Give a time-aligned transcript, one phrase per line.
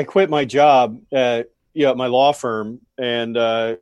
[0.00, 3.76] I quit my job at you know, at my law firm and uh,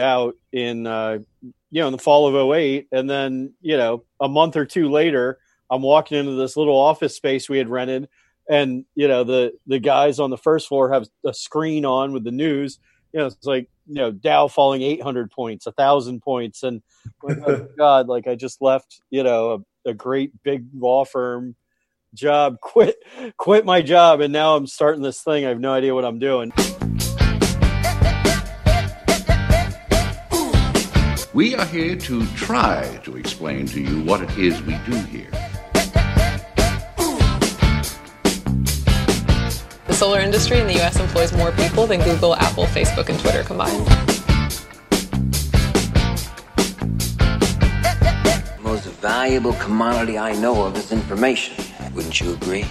[0.00, 4.28] out in uh, you know in the fall of 08 and then you know a
[4.28, 5.38] month or two later
[5.70, 8.08] i'm walking into this little office space we had rented.
[8.48, 12.24] And you know the the guys on the first floor have a screen on with
[12.24, 12.78] the news.
[13.12, 16.62] You know it's like you know dow falling 800 points a thousand points.
[16.62, 16.80] And
[17.22, 21.56] like, oh god like i just left you know a, a great big law firm
[22.16, 22.96] job quit
[23.36, 26.18] quit my job and now i'm starting this thing i have no idea what i'm
[26.18, 26.52] doing
[31.36, 35.30] We are here to try to explain to you what it is we do here.
[39.86, 43.44] The solar industry in the US employs more people than Google, Apple, Facebook, and Twitter
[43.44, 43.86] combined.
[48.56, 51.65] The most valuable commodity I know of is information.
[51.96, 52.66] Wouldn't you agree?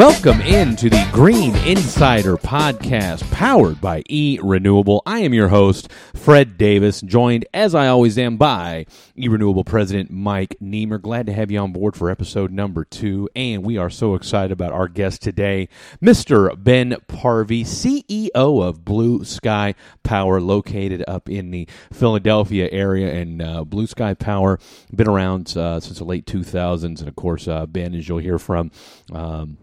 [0.00, 5.02] Welcome into the Green Insider podcast powered by E Renewable.
[5.04, 10.10] I am your host, Fred Davis, joined as I always am by E Renewable President
[10.10, 10.98] Mike Niemer.
[11.02, 13.28] Glad to have you on board for episode number two.
[13.36, 15.68] And we are so excited about our guest today,
[16.02, 16.50] Mr.
[16.56, 23.12] Ben Parvey, CEO of Blue Sky Power, located up in the Philadelphia area.
[23.12, 24.58] And uh, Blue Sky Power,
[24.96, 27.00] been around uh, since the late 2000s.
[27.00, 28.70] And of course, uh, Ben, as you'll hear from,
[29.12, 29.58] um,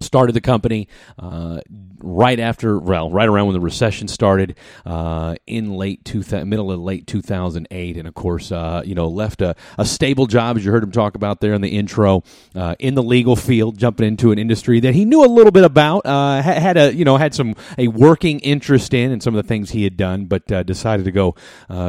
[0.00, 1.60] started the company uh,
[1.98, 6.80] right after well right around when the recession started uh, in late two middle of
[6.80, 10.70] late 2008 and of course uh, you know left a, a, stable job as you
[10.70, 12.22] heard him talk about there in the intro
[12.54, 15.64] uh, in the legal field jumping into an industry that he knew a little bit
[15.64, 19.42] about uh, had a you know had some a working interest in and some of
[19.42, 21.34] the things he had done but uh, decided to go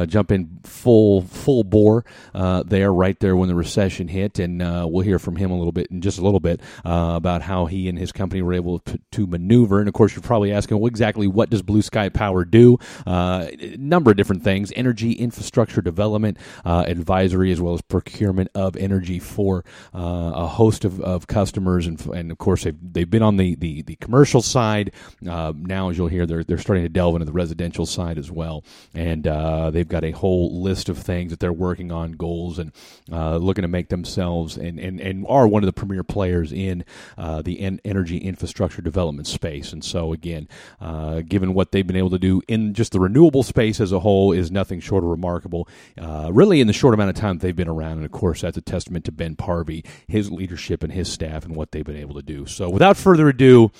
[0.06, 4.38] jump in full full bore there right there when the recession hit.
[4.38, 7.66] And we'll hear from him a little bit in just a little bit about how
[7.66, 9.80] he and his company were able to, to maneuver.
[9.80, 12.78] And of course, you're probably asking, well, exactly what does Blue Sky Power do?
[13.06, 18.50] Uh, a number of different things: energy infrastructure development, uh, advisory, as well as procurement
[18.54, 19.64] of energy for
[19.94, 21.86] uh, a host of, of customers.
[21.86, 24.92] And, and of course, they've, they've been on the the, the commercial side.
[25.28, 28.30] Uh, now, as you'll hear, they're they're starting to delve into the residential side as
[28.30, 28.64] well.
[28.94, 32.72] And uh, they've got a whole list of things that they're working on, goals, and
[33.10, 36.84] uh, looking to make themselves and, and, and are one of the premier players in
[37.16, 39.72] the en- energy infrastructure development space.
[39.72, 40.48] And so, again,
[40.80, 44.00] uh, given what they've been able to do in just the renewable space as a
[44.00, 45.68] whole, is nothing short of remarkable.
[46.00, 48.56] Uh, really, in the short amount of time they've been around, and of course, that's
[48.56, 52.14] a testament to Ben Parvey, his leadership, and his staff, and what they've been able
[52.14, 52.46] to do.
[52.46, 53.70] So, without further ado,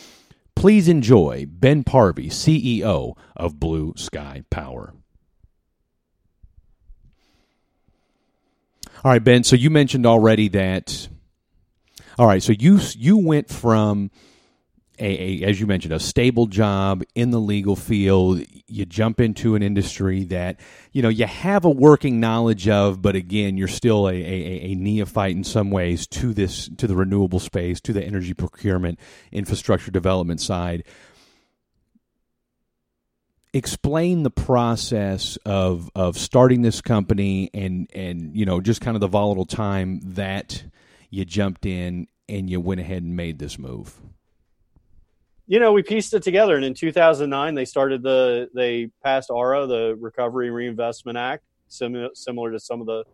[0.57, 4.95] please enjoy Ben Parvey, CEO of Blue Sky Power.
[9.05, 9.45] All right, Ben.
[9.45, 11.09] So you mentioned already that
[12.19, 14.11] all right, so you you went from
[14.99, 18.43] a, a, as you mentioned a stable job in the legal field.
[18.67, 20.59] You jump into an industry that
[20.93, 24.75] you know you have a working knowledge of, but again, you're still a, a, a
[24.75, 28.99] neophyte in some ways to this to the renewable space, to the energy procurement,
[29.31, 30.85] infrastructure development side
[33.55, 39.01] explain the process of of starting this company and and you know just kind of
[39.01, 40.63] the volatile time that
[41.11, 44.01] you jumped in and you went ahead and made this move?
[45.47, 49.67] You know, we pieced it together, and in 2009 they started the they passed ARRA,
[49.67, 53.05] the Recovery and Reinvestment Act, similar similar to some of the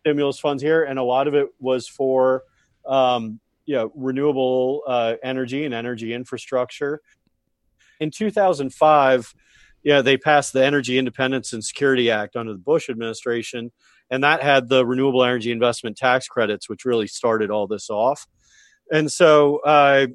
[0.00, 2.44] stimulus funds here, and a lot of it was for
[2.86, 7.02] um, you know renewable uh, energy and energy infrastructure.
[8.00, 9.34] In 2005,
[9.82, 13.70] yeah, they passed the Energy Independence and Security Act under the Bush administration,
[14.14, 18.28] and that had the renewable energy investment tax credits, which really started all this off.
[18.92, 20.06] And so, uh,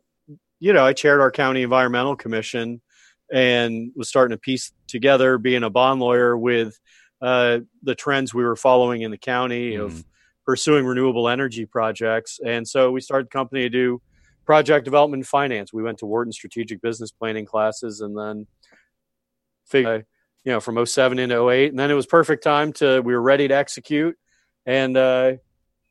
[0.61, 2.81] you know, I chaired our county environmental commission
[3.29, 6.79] and was starting to piece together, being a bond lawyer, with
[7.21, 9.83] uh, the trends we were following in the county mm.
[9.83, 10.05] of
[10.45, 12.39] pursuing renewable energy projects.
[12.43, 14.01] And so we started the company to do
[14.45, 15.73] project development and finance.
[15.73, 18.47] We went to Wharton strategic business planning classes and then
[19.65, 20.05] figured
[20.43, 21.69] you know, from 07 into 08.
[21.69, 24.17] And then it was perfect time to, we were ready to execute.
[24.65, 25.33] And, uh,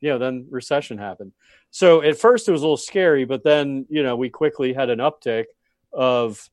[0.01, 1.33] you know, then recession happened.
[1.71, 4.89] So at first it was a little scary, but then, you know, we quickly had
[4.89, 5.45] an uptick
[5.93, 6.49] of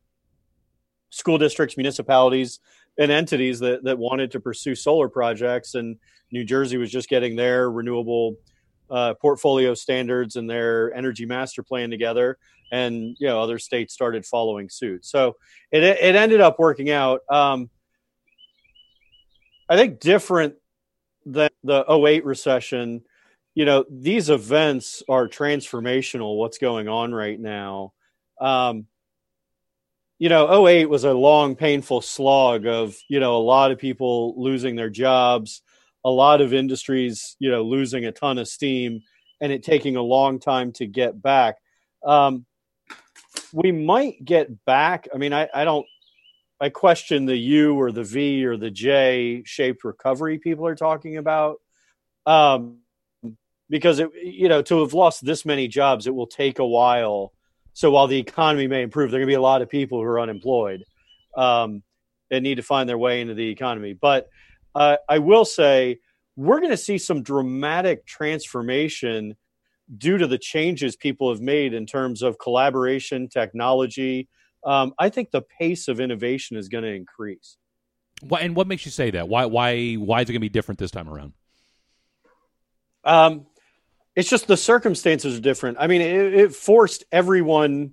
[1.11, 2.61] school districts, municipalities,
[2.99, 5.75] and entities that, that wanted to pursue solar projects.
[5.75, 5.97] And
[6.33, 8.37] New Jersey was just getting their renewable
[8.91, 12.39] uh, portfolio standards and their energy master plan together.
[12.73, 15.05] And, you know, other states started following suit.
[15.05, 15.37] So
[15.71, 17.21] it, it ended up working out.
[17.31, 17.71] Um,
[19.69, 20.55] I think different
[21.25, 23.03] than the 08 recession,
[23.55, 26.37] you know, these events are transformational.
[26.37, 27.93] What's going on right now?
[28.41, 28.87] Um,
[30.19, 34.35] you know, 08 was a long, painful slog of, you know, a lot of people
[34.41, 35.63] losing their jobs,
[36.05, 39.03] a lot of industries, you know, losing a ton of steam
[39.41, 41.57] and it taking a long time to get back.
[42.05, 42.47] Um,
[43.53, 45.09] we might get back.
[45.15, 45.87] I mean, I, I don't,
[46.61, 51.17] I question the U or the V or the J shaped recovery people are talking
[51.17, 51.61] about.
[52.25, 52.79] Um,
[53.69, 57.33] because it, you know, to have lost this many jobs, it will take a while
[57.77, 59.99] so while the economy may improve, there are going to be a lot of people
[59.99, 60.83] who are unemployed
[61.37, 61.83] um,
[62.31, 63.93] and need to find their way into the economy.
[63.93, 64.31] But
[64.75, 65.99] uh, I will say
[66.37, 69.37] we're going to see some dramatic transformation
[69.99, 74.27] due to the changes people have made in terms of collaboration, technology.
[74.67, 77.57] Um, I think the pace of innovation is going to increase.
[78.21, 79.29] Why, and what makes you say that?
[79.29, 81.35] Why why why is it going to be different this time around?
[83.05, 83.47] Um,
[84.17, 85.77] it's just the circumstances are different.
[85.79, 87.93] I mean, it, it forced everyone,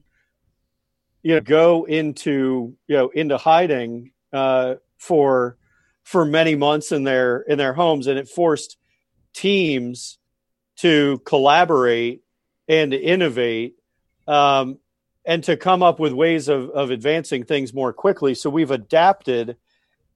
[1.22, 5.58] you know, go into you know into hiding uh, for
[6.04, 8.78] for many months in their in their homes, and it forced
[9.34, 10.18] teams
[10.78, 12.24] to collaborate
[12.68, 13.76] and to innovate
[14.28, 14.80] um,
[15.26, 18.34] and to come up with ways of, of advancing things more quickly.
[18.36, 19.58] So we've adapted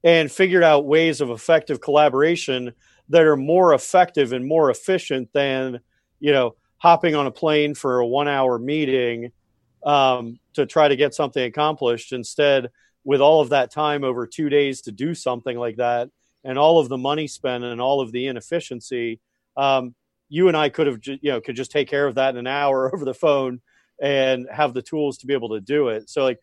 [0.03, 2.73] and figured out ways of effective collaboration
[3.09, 5.79] that are more effective and more efficient than
[6.19, 9.31] you know, hopping on a plane for a one hour meeting
[9.85, 12.13] um, to try to get something accomplished.
[12.13, 12.69] Instead,
[13.03, 16.09] with all of that time over two days to do something like that
[16.43, 19.19] and all of the money spent and all of the inefficiency,
[19.55, 19.95] um,
[20.29, 22.47] you and I could have, you know, could just take care of that in an
[22.47, 23.61] hour over the phone
[24.01, 26.09] and have the tools to be able to do it.
[26.09, 26.39] So, like,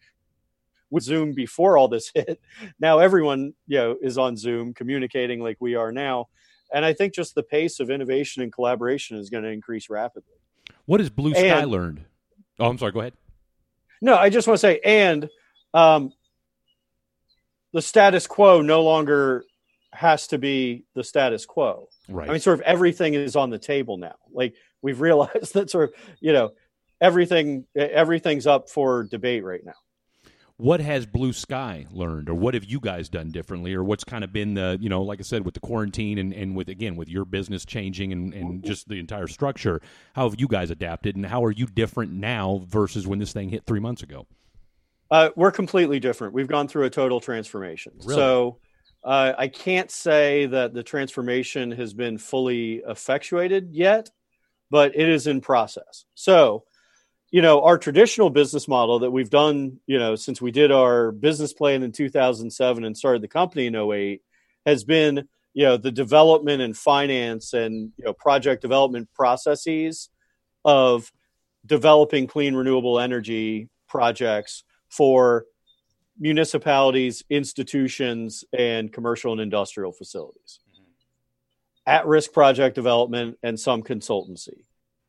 [0.91, 2.41] with Zoom before all this hit,
[2.79, 6.29] now everyone, you know, is on Zoom communicating like we are now
[6.75, 10.35] and I think just the pace of innovation and collaboration is going to increase rapidly.
[10.87, 12.05] What has Blue Sky and, learned?
[12.59, 12.93] Oh, I'm sorry.
[12.93, 13.15] Go ahead.
[14.03, 15.29] No, I just want to say, and
[15.73, 16.13] um,
[17.73, 19.45] the status quo no longer
[19.93, 21.89] has to be the status quo.
[22.09, 22.29] Right.
[22.29, 24.17] I mean, sort of everything is on the table now.
[24.33, 26.53] Like we've realized that sort of, you know,
[27.05, 29.75] everything everything's up for debate right now
[30.57, 34.23] what has Blue Sky learned, or what have you guys done differently, or what's kind
[34.23, 36.95] of been the, you know, like I said, with the quarantine and, and with again
[36.95, 39.81] with your business changing and, and just the entire structure,
[40.15, 43.49] how have you guys adapted, and how are you different now versus when this thing
[43.49, 44.27] hit three months ago?
[45.11, 46.35] Uh, we're completely different.
[46.35, 47.93] We've gone through a total transformation.
[48.05, 48.15] Really?
[48.15, 48.59] So
[49.03, 54.11] uh, I can't say that the transformation has been fully effectuated yet,
[54.71, 56.05] but it is in process.
[56.15, 56.65] So
[57.35, 61.11] you know our traditional business model that we've done you know since we did our
[61.11, 64.23] business plan in 2007 and started the company in 08
[64.65, 70.11] has been you know the development and finance and you know project development processes
[70.65, 71.13] of
[71.67, 75.45] developing clean renewable energy projects for
[76.17, 80.85] municipalities institutions and commercial and industrial facilities mm-hmm.
[81.85, 84.63] at risk project development and some consultancy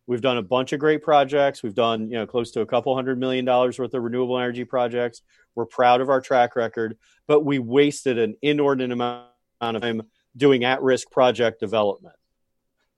[0.08, 1.64] We've done a bunch of great projects.
[1.64, 4.64] We've done, you know, close to a couple hundred million dollars worth of renewable energy
[4.64, 5.22] projects.
[5.56, 6.98] We're proud of our track record,
[7.28, 9.28] but we wasted an inordinate amount
[9.62, 10.04] of time
[10.38, 12.16] doing at-risk project development.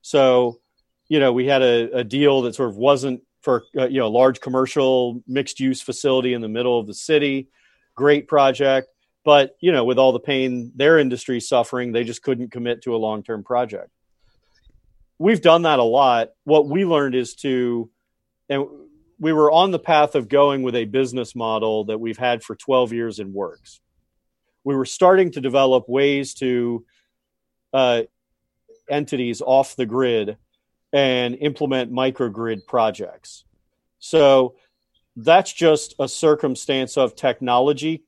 [0.02, 0.60] So,
[1.08, 4.08] you know, we had a, a deal that sort of wasn't for uh, you know
[4.08, 7.48] a large commercial mixed-use facility in the middle of the city.
[7.96, 8.90] Great project,
[9.24, 12.96] but you know, with all the pain their industry suffering, they just couldn't commit to
[12.96, 13.90] a long-term project
[15.20, 16.30] we've done that a lot.
[16.44, 17.90] What we learned is to,
[18.50, 18.66] and
[19.20, 22.56] we were on the path of going with a business model that we've had for
[22.56, 23.80] 12 years and works.
[24.64, 26.86] We were starting to develop ways to
[27.74, 28.04] uh,
[28.90, 30.38] entities off the grid
[30.94, 33.44] and implement microgrid projects.
[34.00, 34.56] So
[35.16, 38.04] that's just a circumstance of technology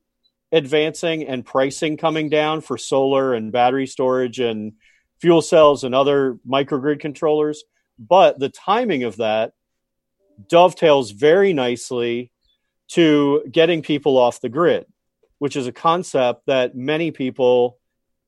[0.52, 4.74] advancing and pricing coming down for solar and battery storage and
[5.20, 7.64] fuel cells and other microgrid controllers.
[7.98, 9.54] But the timing of that
[10.48, 12.32] dovetails very nicely
[12.90, 14.86] to getting people off the grid,
[15.38, 17.78] which is a concept that many people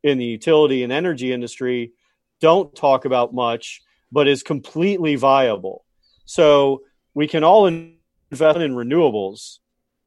[0.03, 1.93] in the utility and energy industry
[2.41, 3.81] don't talk about much,
[4.11, 5.85] but is completely viable.
[6.25, 6.83] So
[7.13, 9.59] we can all invest in renewables,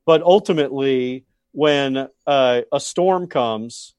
[0.04, 3.94] but ultimately, when uh, a storm comes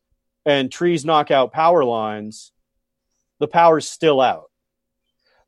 [0.46, 2.51] and trees knock out power lines,
[3.39, 4.51] the power's still out.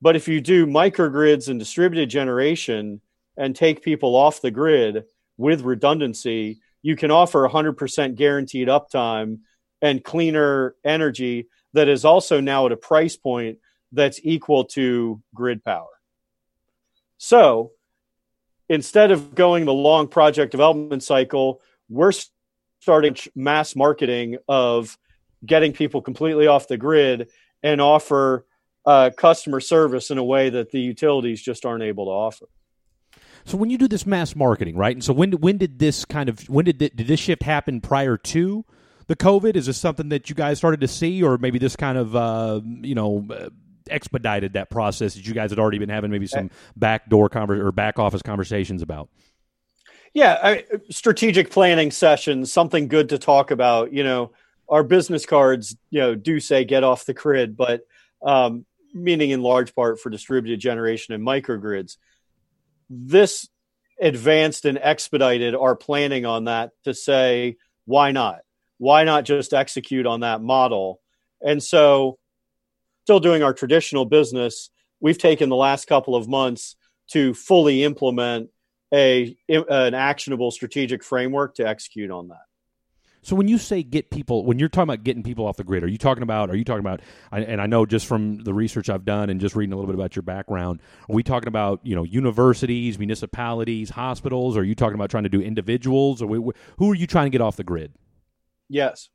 [0.01, 3.01] But if you do microgrids and distributed generation
[3.35, 5.05] and take people off the grid
[5.37, 9.39] with redundancy, you can offer 100% guaranteed uptime
[9.81, 13.59] and cleaner energy that is also now at a price point
[13.91, 15.87] that's equal to grid power.
[17.17, 17.71] So
[18.69, 22.13] instead of going the long project development cycle, we're
[22.79, 24.97] starting mass marketing of
[25.45, 27.29] getting people completely off the grid
[27.63, 28.45] and offer
[28.85, 32.45] uh, customer service in a way that the utilities just aren't able to offer.
[33.45, 34.95] So when you do this mass marketing, right?
[34.95, 38.17] And so when when did this kind of when did did this shift happen prior
[38.17, 38.65] to
[39.07, 39.55] the COVID?
[39.55, 42.61] Is this something that you guys started to see, or maybe this kind of uh,
[42.63, 43.49] you know uh,
[43.89, 47.71] expedited that process that you guys had already been having maybe some backdoor conver- or
[47.71, 49.09] back office conversations about?
[50.13, 53.93] Yeah, I, strategic planning sessions, something good to talk about.
[53.93, 54.31] You know,
[54.69, 57.81] our business cards, you know, do say get off the grid, but
[58.21, 61.97] um, meaning in large part for distributed generation and microgrids.
[62.89, 63.47] This
[63.99, 68.39] advanced and expedited our planning on that to say why not?
[68.77, 70.99] Why not just execute on that model?
[71.41, 72.17] And so
[73.05, 74.69] still doing our traditional business
[74.99, 76.75] we've taken the last couple of months
[77.11, 78.49] to fully implement
[78.93, 82.46] a an actionable strategic framework to execute on that
[83.27, 85.83] so when you say get people, when you're talking about getting people off the grid,
[85.83, 86.49] are you talking about?
[86.49, 87.01] Are you talking about?
[87.29, 89.99] And I know just from the research I've done and just reading a little bit
[89.99, 90.79] about your background,
[91.09, 94.55] are we talking about you know universities, municipalities, hospitals?
[94.55, 96.21] Or are you talking about trying to do individuals?
[96.21, 97.91] Or who are you trying to get off the grid?
[98.69, 99.09] Yes,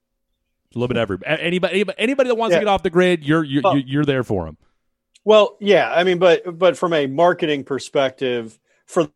[0.75, 2.59] a little bit every anybody anybody, anybody that wants yeah.
[2.59, 4.59] to get off the grid, you're you're, you're there for them.
[5.25, 9.11] Well, yeah, I mean, but but from a marketing perspective, for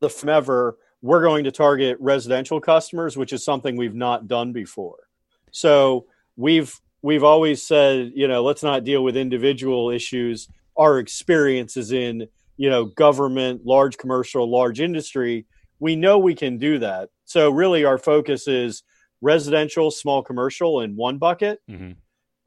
[0.00, 5.08] the forever we're going to target residential customers, which is something we've not done before.
[5.50, 10.48] So we've we've always said, you know, let's not deal with individual issues.
[10.76, 15.46] Our experience is in, you know, government, large commercial, large industry.
[15.78, 17.10] We know we can do that.
[17.24, 18.82] So really our focus is
[19.20, 21.60] residential, small commercial in one bucket.
[21.70, 21.92] Mm-hmm.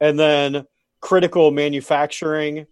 [0.00, 0.66] And then
[1.00, 2.66] critical manufacturing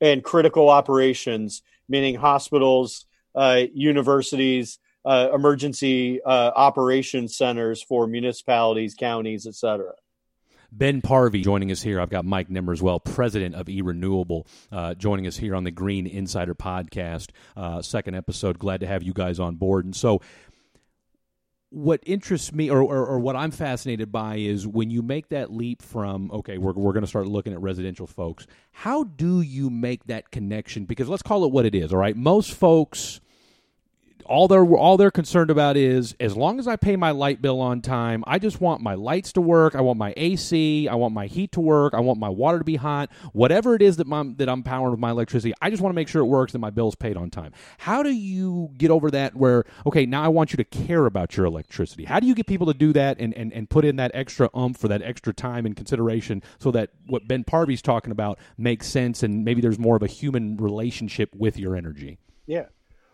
[0.00, 9.46] and critical operations, meaning hospitals, uh, universities, uh, emergency uh, operations centers for municipalities, counties,
[9.46, 9.92] et cetera.
[10.70, 12.00] Ben Parvey joining us here.
[12.00, 15.70] I've got Mike Nimmer as well, president of eRenewable, uh, joining us here on the
[15.70, 18.58] Green Insider podcast, uh, second episode.
[18.58, 19.86] Glad to have you guys on board.
[19.86, 20.20] And so,
[21.70, 25.52] what interests me or, or, or, what I'm fascinated by is when you make that
[25.52, 29.68] leap from, okay, we're, we're going to start looking at residential folks, how do you
[29.68, 30.86] make that connection?
[30.86, 32.16] Because let's call it what it is, all right?
[32.16, 33.20] Most folks
[34.26, 37.60] all they're all they're concerned about is as long as I pay my light bill
[37.60, 41.14] on time, I just want my lights to work, I want my AC, I want
[41.14, 44.06] my heat to work, I want my water to be hot, whatever it is that
[44.06, 46.54] my, that I'm powering with my electricity, I just want to make sure it works
[46.54, 47.52] and my bill's paid on time.
[47.78, 51.36] How do you get over that where okay, now I want you to care about
[51.36, 52.04] your electricity.
[52.04, 54.50] How do you get people to do that and and, and put in that extra
[54.54, 58.86] umph for that extra time and consideration so that what Ben Parvey's talking about makes
[58.86, 62.18] sense and maybe there's more of a human relationship with your energy?
[62.46, 62.66] Yeah.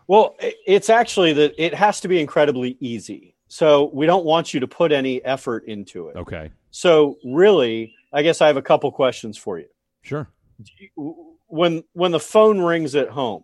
[0.07, 3.35] Well, it's actually that it has to be incredibly easy.
[3.47, 6.17] So we don't want you to put any effort into it.
[6.17, 6.51] Okay.
[6.71, 9.67] So really, I guess I have a couple questions for you.
[10.01, 10.27] Sure.
[10.79, 13.43] You, when when the phone rings at home,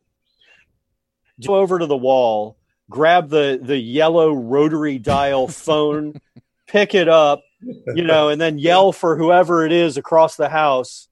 [1.45, 2.57] go over to the wall,
[2.89, 6.19] grab the the yellow rotary dial phone,
[6.67, 11.07] pick it up, you know, and then yell for whoever it is across the house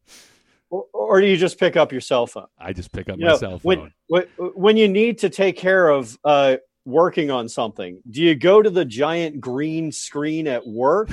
[0.70, 2.48] or, or, do you just pick up your cell phone?
[2.60, 3.94] I just pick up you my know, cell phone.
[4.08, 8.62] When, when you need to take care of uh, working on something, do you go
[8.62, 11.10] to the giant green screen at work,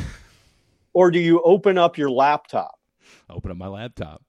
[0.93, 2.79] or do you open up your laptop?
[3.31, 4.23] Open up my laptop.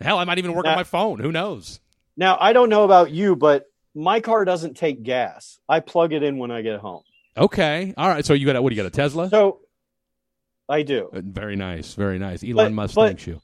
[0.00, 1.20] Hell, I might even work now, on my phone.
[1.20, 1.80] Who knows?
[2.16, 5.58] Now I don't know about you, but my car doesn't take gas.
[5.68, 7.02] I plug it in when I get home.
[7.36, 8.24] Okay, all right.
[8.24, 8.70] So you got a, what?
[8.70, 9.28] Do you got a Tesla?
[9.28, 9.60] So
[10.68, 11.10] I do.
[11.12, 12.42] Uh, very nice, very nice.
[12.42, 13.40] Elon but, Musk but, thanks you.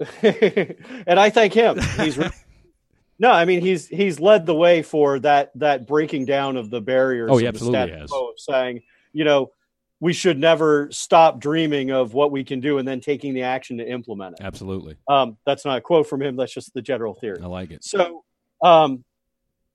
[0.22, 1.78] and I thank him.
[1.98, 2.18] He's
[3.18, 6.80] no, I mean he's he's led the way for that that breaking down of the
[6.80, 7.30] barriers.
[7.32, 8.12] Oh, he absolutely has.
[8.12, 9.52] Of saying, you know,
[10.00, 13.78] we should never stop dreaming of what we can do and then taking the action
[13.78, 14.44] to implement it.
[14.44, 14.96] Absolutely.
[15.08, 16.36] Um, that's not a quote from him.
[16.36, 17.38] That's just the general theory.
[17.42, 17.82] I like it.
[17.82, 18.24] So,
[18.62, 19.04] um,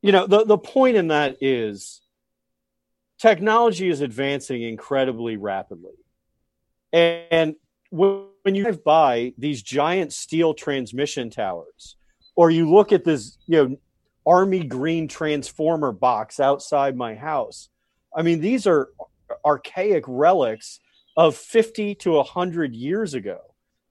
[0.02, 2.02] you know, the the point in that is
[3.20, 5.94] technology is advancing incredibly rapidly,
[6.94, 7.56] and
[7.92, 11.98] when you drive by these giant steel transmission towers,
[12.36, 13.78] or you look at this, you know,
[14.26, 17.70] army green transformer box outside my house,
[18.16, 18.90] I mean, these are
[19.46, 20.80] archaic relics
[21.18, 23.40] of 50 to 100 years ago.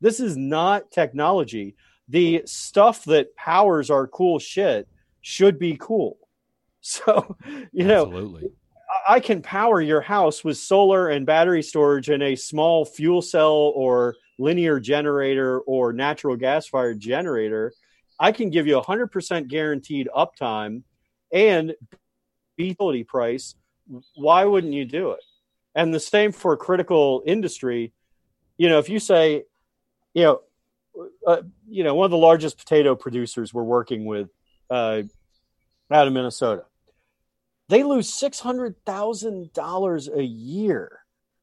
[0.01, 1.77] This is not technology.
[2.09, 4.89] The stuff that powers our cool shit
[5.21, 6.17] should be cool.
[6.83, 7.37] So,
[7.73, 8.53] you know, Absolutely.
[9.09, 13.73] I can power your house with solar and battery storage and a small fuel cell
[13.75, 17.73] or linear generator or natural gas fired generator
[18.21, 20.83] I can give you a hundred percent guaranteed uptime
[21.33, 21.75] and
[22.59, 23.55] utility price.
[24.15, 25.21] Why wouldn't you do it?
[25.75, 27.95] And the same for critical industry.
[28.59, 29.45] You know, if you say,
[30.13, 30.41] you know,
[31.27, 34.29] uh, you know, one of the largest potato producers we're working with
[34.69, 35.03] uh,
[35.91, 36.67] out of Minnesota,
[37.71, 41.01] they lose six hundred thousand dollars a year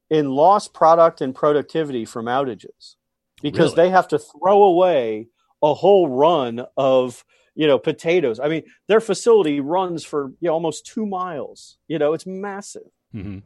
[0.10, 2.96] in lost product and productivity from outages
[3.42, 3.88] because Really?
[3.88, 5.28] they have to throw away
[5.62, 7.24] a whole run of
[7.56, 8.40] you know potatoes.
[8.40, 11.78] I mean, their facility runs for you know, almost two miles.
[11.88, 12.90] You know, it's massive.
[13.14, 13.40] mm-hmm.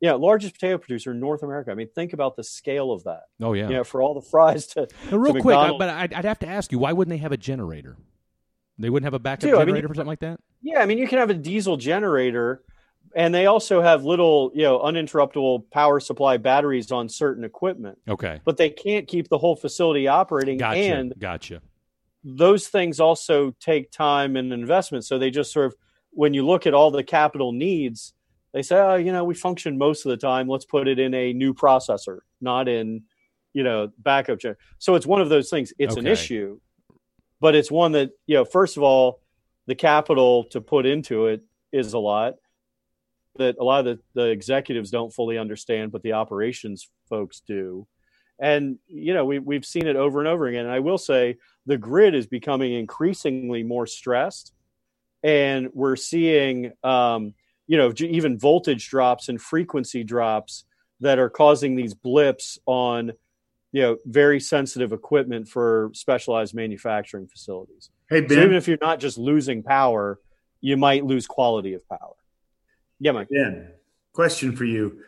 [0.00, 1.70] Yeah, largest potato producer in North America.
[1.70, 3.24] I mean, think about the scale of that.
[3.38, 3.68] Oh yeah.
[3.68, 6.24] You know, for all the fries to Now, real to quick, I, but I'd, I'd
[6.24, 7.98] have to ask you, why wouldn't they have a generator?
[8.78, 10.40] They wouldn't have a backup Dude, I mean, generator for something like that.
[10.62, 12.62] Yeah, I mean, you can have a diesel generator,
[13.16, 18.40] and they also have little, you know, uninterruptible power supply batteries on certain equipment, Okay,
[18.44, 20.58] but they can't keep the whole facility operating.
[20.58, 21.62] gotcha, And gotcha.
[22.22, 25.04] those things also take time and investment.
[25.04, 25.74] So they just sort of,
[26.10, 28.12] when you look at all the capital needs,
[28.52, 30.48] they say, oh, you know, we function most of the time.
[30.48, 33.04] Let's put it in a new processor, not in,
[33.52, 34.40] you know, backup.
[34.40, 34.56] Gen-.
[34.78, 35.72] So it's one of those things.
[35.78, 36.60] It's an issue,
[37.40, 39.20] but it's one that, you know, first of all,
[39.66, 42.34] the capital to put into it is a lot
[43.36, 47.86] that a lot of the, the executives don't fully understand, but the operations folks do.
[48.40, 50.64] And, you know, we, we've seen it over and over again.
[50.64, 51.36] And I will say
[51.66, 54.52] the grid is becoming increasingly more stressed.
[55.22, 57.34] And we're seeing, um,
[57.66, 60.64] you know, even voltage drops and frequency drops
[61.00, 63.12] that are causing these blips on,
[63.72, 67.90] you know, very sensitive equipment for specialized manufacturing facilities.
[68.10, 70.18] Hey So even if you're not just losing power,
[70.60, 72.14] you might lose quality of power.
[72.98, 73.28] Yeah, Mike.
[73.30, 73.72] Ben,
[74.12, 75.00] question for you: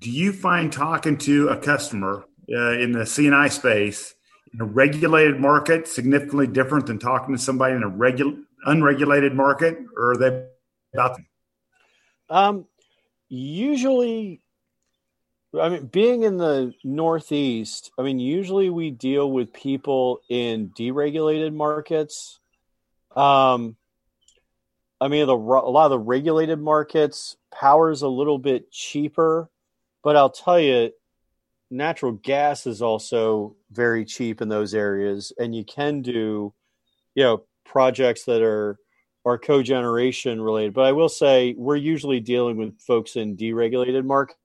[0.00, 4.14] Do you find talking to a customer uh, in the C&I space
[4.52, 9.78] in a regulated market significantly different than talking to somebody in a regu- unregulated market,
[9.96, 10.46] or are they
[10.92, 11.20] about?
[12.28, 12.66] Um,
[13.28, 14.42] usually,
[15.60, 21.52] I mean, being in the Northeast, I mean, usually we deal with people in deregulated
[21.54, 22.38] markets.
[23.14, 23.76] Um,
[25.00, 29.50] I mean, the a lot of the regulated markets, power is a little bit cheaper,
[30.02, 30.92] but I'll tell you,
[31.70, 36.54] natural gas is also very cheap in those areas, and you can do,
[37.14, 38.78] you know, projects that are
[39.24, 40.72] are cogeneration related.
[40.72, 44.38] But I will say we're usually dealing with folks in deregulated markets.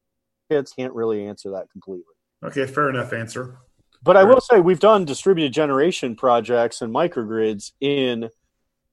[0.52, 2.14] Kids can't really answer that completely.
[2.44, 3.60] Okay, fair enough answer.
[4.04, 8.30] But I will say we've done distributed generation projects and microgrids in,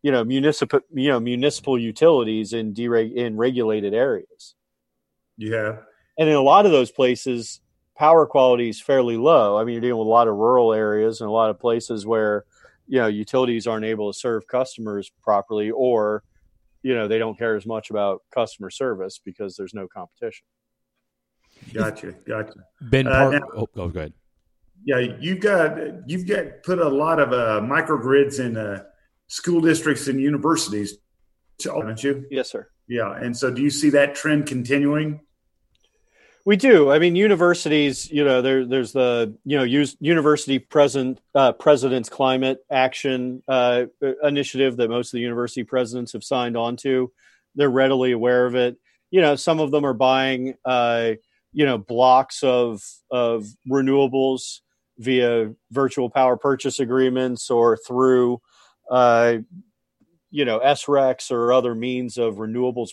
[0.03, 4.55] you know, municipal, you know, municipal utilities in dereg- in regulated areas.
[5.37, 5.79] Yeah.
[6.19, 7.61] And in a lot of those places,
[7.97, 9.59] power quality is fairly low.
[9.59, 12.07] I mean, you're dealing with a lot of rural areas and a lot of places
[12.07, 12.45] where,
[12.87, 16.23] you know, utilities aren't able to serve customers properly, or,
[16.83, 20.47] you know, they don't care as much about customer service because there's no competition.
[21.73, 22.55] Gotcha, gotcha.
[22.81, 24.13] Ben, Uh, Par- now- oh, oh, go ahead.
[24.85, 28.85] Yeah, you've got you've got put a lot of uh, microgrids in uh,
[29.27, 30.97] school districts and universities,
[31.63, 32.27] haven't you?
[32.31, 32.69] Yes, sir.
[32.87, 35.21] Yeah, and so do you see that trend continuing?
[36.47, 36.91] We do.
[36.91, 38.11] I mean, universities.
[38.11, 43.87] You know, there, there's the you know use, university present uh, president's climate action uh,
[44.23, 47.13] initiative that most of the university presidents have signed on to.
[47.57, 48.79] They're readily aware of it.
[49.11, 51.13] You know, some of them are buying uh,
[51.53, 54.61] you know blocks of of renewables
[54.99, 58.41] via virtual power purchase agreements or through
[58.91, 59.37] uh,
[60.31, 62.91] you know SRECs or other means of renewables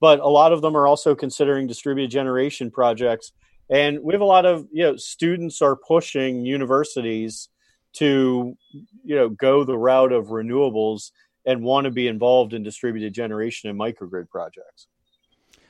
[0.00, 3.32] but a lot of them are also considering distributed generation projects.
[3.70, 7.48] And we have a lot of you know students are pushing universities
[7.94, 8.56] to
[9.04, 11.12] you know go the route of renewables
[11.46, 14.86] and want to be involved in distributed generation and microgrid projects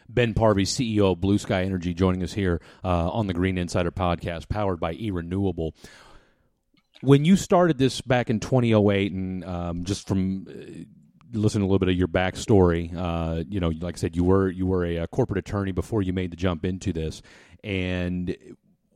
[0.09, 3.91] Ben Parvey, CEO of Blue Sky Energy, joining us here uh, on the Green Insider
[3.91, 5.73] podcast, powered by eRenewable.
[7.01, 10.85] When you started this back in 2008, and um, just from uh,
[11.33, 14.49] listening a little bit of your backstory, uh, you know, like I said, you were
[14.49, 17.23] you were a, uh corporate attorney before you made the jump into this,
[17.65, 18.37] and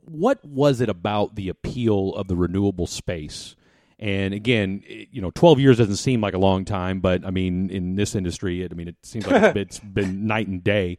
[0.05, 3.56] what was it about the appeal of the renewable space?
[3.99, 7.31] And again, it- you know, 12 years doesn't seem like a long time, but I
[7.31, 10.47] mean, in this industry, it, I mean, it seems like it's been, it's been night
[10.47, 10.97] and day.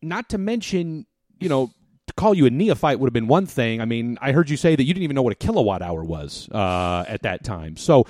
[0.00, 1.06] Not to mention,
[1.38, 1.70] you know,
[2.08, 3.80] to call you a neophyte would have been one thing.
[3.80, 6.02] I mean, I heard you say that you didn't even know what a kilowatt hour
[6.02, 7.76] was uh, at that time.
[7.76, 8.06] So,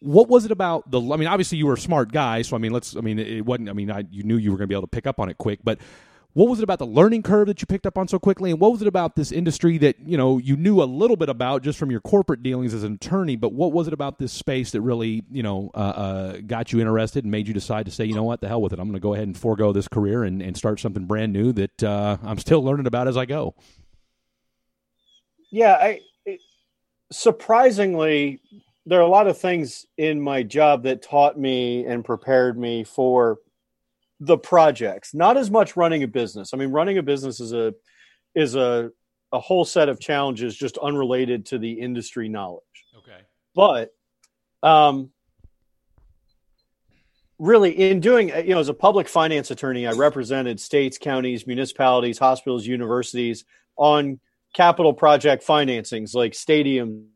[0.00, 1.00] what was it about the?
[1.00, 2.96] I mean, obviously you were a smart guy, so I mean, let's.
[2.96, 3.68] I mean, it wasn't.
[3.68, 5.28] I mean, I, you knew you were going to be able to pick up on
[5.28, 5.78] it quick, but
[6.38, 8.60] what was it about the learning curve that you picked up on so quickly, and
[8.60, 11.64] what was it about this industry that you know you knew a little bit about
[11.64, 13.34] just from your corporate dealings as an attorney?
[13.34, 16.78] But what was it about this space that really you know uh, uh, got you
[16.78, 18.84] interested and made you decide to say, you know what, the hell with it, I'm
[18.84, 21.82] going to go ahead and forego this career and, and start something brand new that
[21.82, 23.56] uh, I'm still learning about as I go.
[25.50, 26.40] Yeah, I it,
[27.10, 28.40] surprisingly
[28.86, 32.84] there are a lot of things in my job that taught me and prepared me
[32.84, 33.38] for
[34.20, 36.50] the projects not as much running a business.
[36.52, 37.74] I mean running a business is a
[38.34, 38.90] is a
[39.32, 42.62] a whole set of challenges just unrelated to the industry knowledge.
[42.96, 43.20] Okay.
[43.54, 43.90] But
[44.62, 45.10] um
[47.38, 52.18] really in doing you know as a public finance attorney i represented states counties municipalities
[52.18, 53.44] hospitals universities
[53.76, 54.18] on
[54.54, 57.06] capital project financings like stadiums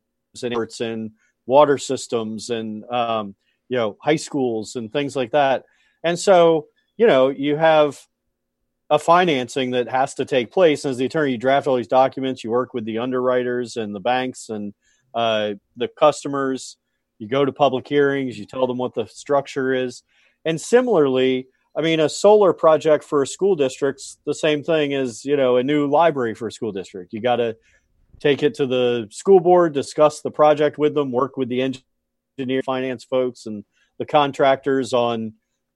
[0.43, 1.11] and airports and
[1.47, 3.35] water systems and um,
[3.69, 5.65] you know high schools and things like that.
[6.05, 8.01] And so you know, you have
[8.91, 10.85] a financing that has to take place.
[10.85, 13.95] And as the attorney, you draft all these documents, you work with the underwriters and
[13.95, 14.75] the banks and
[15.15, 16.77] uh, the customers.
[17.19, 20.03] You go to public hearings, you tell them what the structure is.
[20.45, 25.25] And similarly, I mean, a solar project for a school district's the same thing as,
[25.25, 27.13] you know, a new library for a school district.
[27.15, 27.57] You got to
[28.21, 31.63] take it to the school board, discuss the project with them, work with the
[32.39, 33.65] engineer, finance folks, and
[33.99, 35.33] the contractors on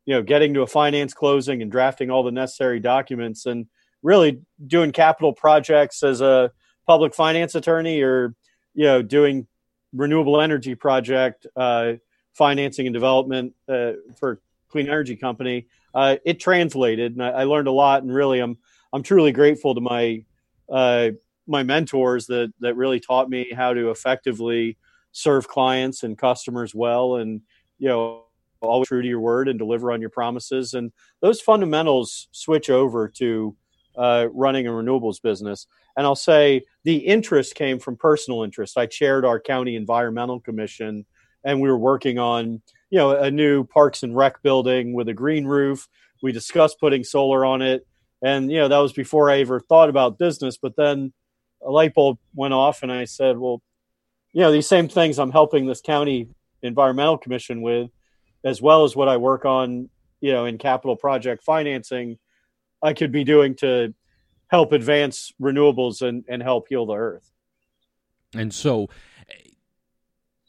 [0.06, 3.66] you know getting to a finance closing and drafting all the necessary documents and
[4.02, 6.50] really doing capital projects as a
[6.86, 8.34] public finance attorney or
[8.74, 9.46] you know doing
[9.92, 11.92] renewable energy project uh,
[12.32, 17.68] financing and development uh, for clean energy company uh, it translated and I, I, learned
[17.68, 18.58] a lot and really i'm
[18.92, 20.24] i'm truly grateful to my
[20.70, 21.10] uh,
[21.46, 24.76] my mentors that that really taught me how to effectively
[25.12, 27.40] serve clients and customers well and
[27.78, 28.25] you know
[28.66, 30.74] always true to your word and deliver on your promises.
[30.74, 33.56] And those fundamentals switch over to
[33.96, 35.66] uh, running a renewables business.
[35.96, 38.76] And I'll say the interest came from personal interest.
[38.76, 41.06] I chaired our county environmental commission,
[41.44, 45.14] and we were working on you know a new parks and rec building with a
[45.14, 45.88] green roof.
[46.22, 47.86] We discussed putting solar on it,
[48.22, 50.58] and you know that was before I ever thought about business.
[50.58, 51.12] But then
[51.62, 53.62] a light bulb went off, and I said, well,
[54.32, 56.28] you know these same things I'm helping this county
[56.62, 57.90] environmental commission with
[58.44, 59.88] as well as what I work on,
[60.20, 62.18] you know, in capital project financing,
[62.82, 63.94] I could be doing to
[64.48, 67.30] help advance renewables and, and help heal the earth.
[68.34, 68.88] And so,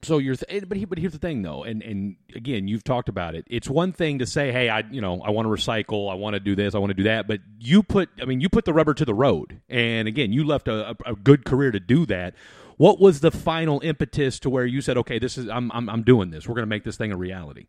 [0.03, 2.83] so you're, th- eh, but, he, but here's the thing though, and and again, you've
[2.83, 3.45] talked about it.
[3.47, 6.35] It's one thing to say, hey, I you know I want to recycle, I want
[6.35, 8.65] to do this, I want to do that, but you put, I mean, you put
[8.65, 11.79] the rubber to the road, and again, you left a, a, a good career to
[11.79, 12.35] do that.
[12.77, 16.03] What was the final impetus to where you said, okay, this is I'm I'm, I'm
[16.03, 16.47] doing this.
[16.47, 17.65] We're going to make this thing a reality.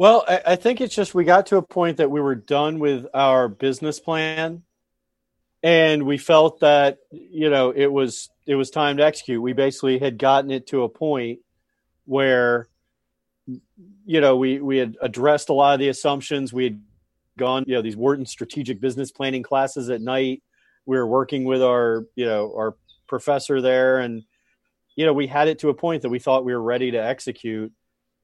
[0.00, 2.78] Well, I, I think it's just we got to a point that we were done
[2.78, 4.62] with our business plan.
[5.62, 9.42] And we felt that you know it was it was time to execute.
[9.42, 11.40] We basically had gotten it to a point
[12.06, 12.66] where
[14.06, 16.50] you know we we had addressed a lot of the assumptions.
[16.50, 16.82] We had
[17.36, 20.42] gone you know these wharton strategic business planning classes at night.
[20.86, 22.74] We were working with our you know our
[23.06, 23.98] professor there.
[23.98, 24.22] And
[24.96, 27.04] you know we had it to a point that we thought we were ready to
[27.04, 27.70] execute.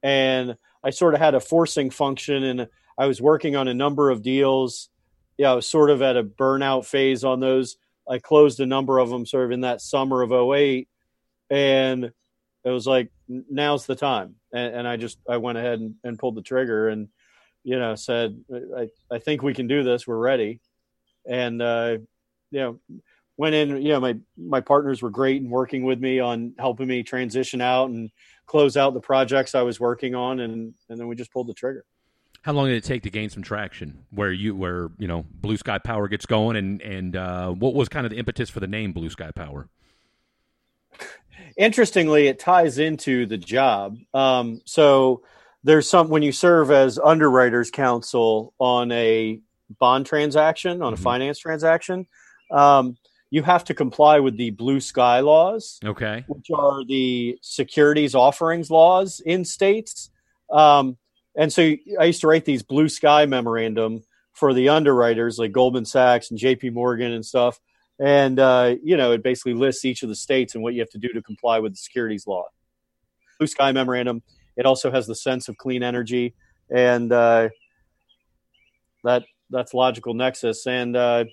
[0.01, 4.09] And I sort of had a forcing function and I was working on a number
[4.09, 4.89] of deals.
[5.37, 7.77] Yeah, I was sort of at a burnout phase on those.
[8.09, 10.87] I closed a number of them sort of in that summer of 08
[11.49, 12.11] and
[12.67, 16.19] it was like now's the time and, and i just i went ahead and, and,
[16.19, 17.07] pulled the trigger and
[17.63, 18.39] you know said
[18.77, 20.59] I, I think we can do this we're ready
[21.25, 21.97] and uh
[22.51, 22.79] you know
[23.37, 26.87] went in you know my my partners were great in working with me on helping
[26.87, 28.11] me transition out and
[28.47, 31.53] close out the projects I was working on, and and then we just pulled the
[31.53, 31.85] trigger.
[32.41, 34.05] How long did it take to gain some traction?
[34.09, 37.89] Where you where you know Blue Sky Power gets going, and and uh, what was
[37.89, 39.67] kind of the impetus for the name Blue Sky Power?
[41.57, 43.97] Interestingly, it ties into the job.
[44.13, 45.23] Um, so
[45.63, 49.41] there's some when you serve as underwriters counsel on a
[49.79, 51.03] bond transaction on a mm-hmm.
[51.03, 52.07] finance transaction.
[52.51, 52.97] Um,
[53.29, 55.79] you have to comply with the blue sky laws.
[55.83, 56.23] Okay.
[56.27, 60.09] Which are the securities offerings laws in states.
[60.49, 60.97] Um,
[61.35, 65.85] and so I used to write these blue sky memorandum for the underwriters like Goldman
[65.85, 67.59] Sachs and JP Morgan and stuff.
[67.99, 70.89] And, uh, you know, it basically lists each of the states and what you have
[70.91, 72.45] to do to comply with the securities law.
[73.39, 74.21] Blue sky memorandum.
[74.55, 76.33] It also has the sense of clean energy.
[76.69, 77.49] And uh,
[79.03, 80.65] that that's logical nexus.
[80.65, 81.25] And uh,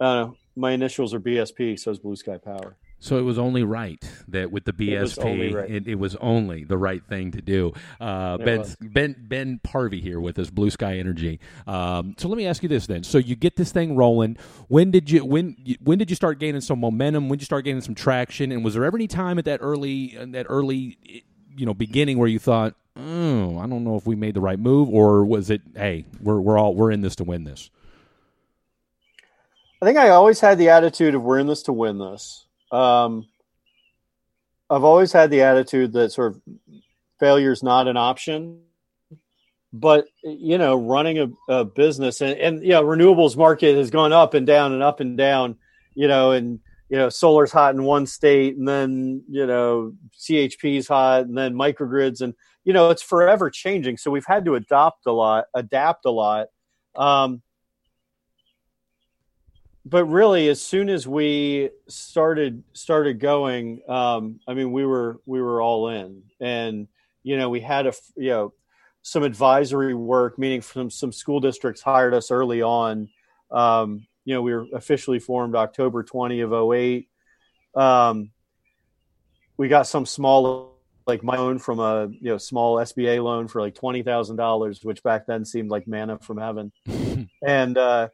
[0.00, 2.76] I don't know my initials are BSP, so is Blue Sky Power.
[2.98, 5.70] So it was only right that with the BSP, It was only right.
[5.70, 7.74] it, it was only the right thing to do.
[8.00, 8.76] Uh, ben, was.
[8.80, 11.38] ben Ben Parvey here with us, Blue Sky Energy.
[11.66, 14.38] Um, so let me ask you this then: so you get this thing rolling.
[14.68, 17.28] When did you when when did you start gaining some momentum?
[17.28, 18.50] When did you start gaining some traction?
[18.50, 20.98] And was there ever any time at that early that early
[21.54, 24.58] you know beginning where you thought, oh, I don't know if we made the right
[24.58, 27.70] move, or was it, hey, we're we're all we're in this to win this?
[29.80, 32.46] I think I always had the attitude of we're in this to win this.
[32.72, 33.26] Um,
[34.70, 36.40] I've always had the attitude that sort of
[37.20, 38.62] failure is not an option.
[39.72, 44.12] But you know, running a, a business and, and you know, renewables market has gone
[44.12, 45.56] up and down and up and down.
[45.94, 50.88] You know, and you know, solar's hot in one state, and then you know, CHP's
[50.88, 52.34] hot, and then microgrids, and
[52.64, 53.98] you know, it's forever changing.
[53.98, 56.46] So we've had to adopt a lot, adapt a lot.
[56.94, 57.42] Um,
[59.86, 65.40] but really as soon as we started started going um, i mean we were we
[65.40, 66.22] were all in.
[66.40, 66.88] And
[67.22, 68.52] you know we had a you know
[69.02, 73.08] some advisory work meaning from some school districts hired us early on.
[73.50, 77.08] Um, you know we were officially formed october 20 of 08
[77.76, 78.30] um,
[79.56, 83.60] we got some small like my loan from a you know small sba loan for
[83.60, 86.72] like $20000 which back then seemed like manna from heaven.
[87.46, 88.08] And uh,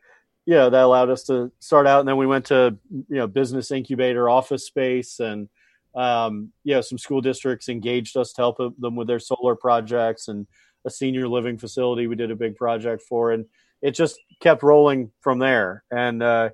[0.46, 3.26] you know that allowed us to start out and then we went to you know
[3.26, 5.48] business incubator office space and
[5.94, 10.28] um, you know some school districts engaged us to help them with their solar projects
[10.28, 10.46] and
[10.84, 13.30] a senior living facility we did a big project for.
[13.32, 13.44] And
[13.82, 15.84] it just kept rolling from there.
[15.90, 16.50] And uh,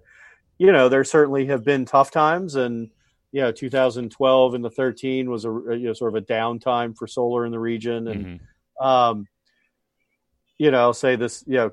[0.59, 2.57] you know there certainly have been tough times.
[2.57, 2.91] And
[3.33, 7.07] you know 2012 and the 13 was a you know sort of a downtime for
[7.07, 8.09] solar in the region.
[8.09, 8.41] And
[8.81, 8.85] Mhm.
[8.85, 9.29] um,
[10.59, 11.71] you know, I'll say this, you know,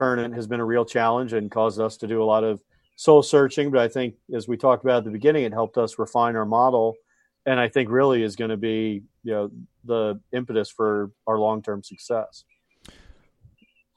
[0.00, 2.62] current has been a real challenge and caused us to do a lot of
[2.96, 3.70] soul searching.
[3.70, 6.46] But I think, as we talked about at the beginning, it helped us refine our
[6.46, 6.96] model,
[7.44, 9.50] and I think really is going to be, you know,
[9.84, 12.44] the impetus for our long term success.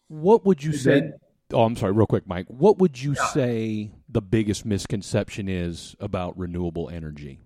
[0.10, 1.00] What would you say?
[1.00, 1.14] Ben?
[1.54, 2.48] Oh, I'm sorry, real quick, Mike.
[2.48, 7.40] What would you say the biggest misconception is about renewable energy?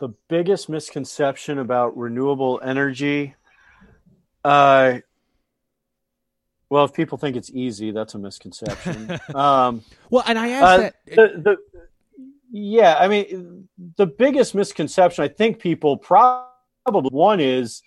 [0.00, 3.34] The biggest misconception about renewable energy,
[4.42, 4.94] uh,
[6.70, 9.10] well, if people think it's easy, that's a misconception.
[9.34, 11.16] um, Well, and I Uh, asked that.
[11.16, 11.56] the, the,
[12.50, 17.82] yeah, I mean, the biggest misconception I think people probably one is,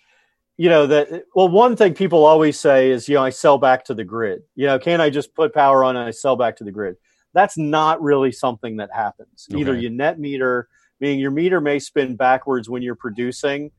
[0.56, 3.84] you know, that well, one thing people always say is, you know, I sell back
[3.86, 4.42] to the grid.
[4.54, 6.96] You know, can't I just put power on and I sell back to the grid?
[7.32, 9.48] That's not really something that happens.
[9.52, 10.68] Either you net meter,
[11.04, 13.70] meaning your meter may spin backwards when you're producing,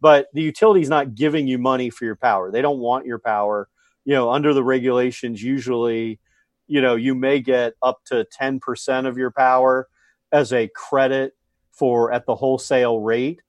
[0.00, 2.50] but the utility's not giving you money for your power.
[2.50, 3.68] They don't want your power.
[4.06, 6.18] You know, under the regulations, usually,
[6.66, 9.88] you know, you may get up to 10% of your power
[10.32, 11.36] as a credit
[11.70, 13.40] for at the wholesale rate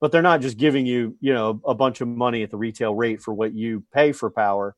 [0.00, 2.94] but they're not just giving you you know a bunch of money at the retail
[2.94, 4.76] rate for what you pay for power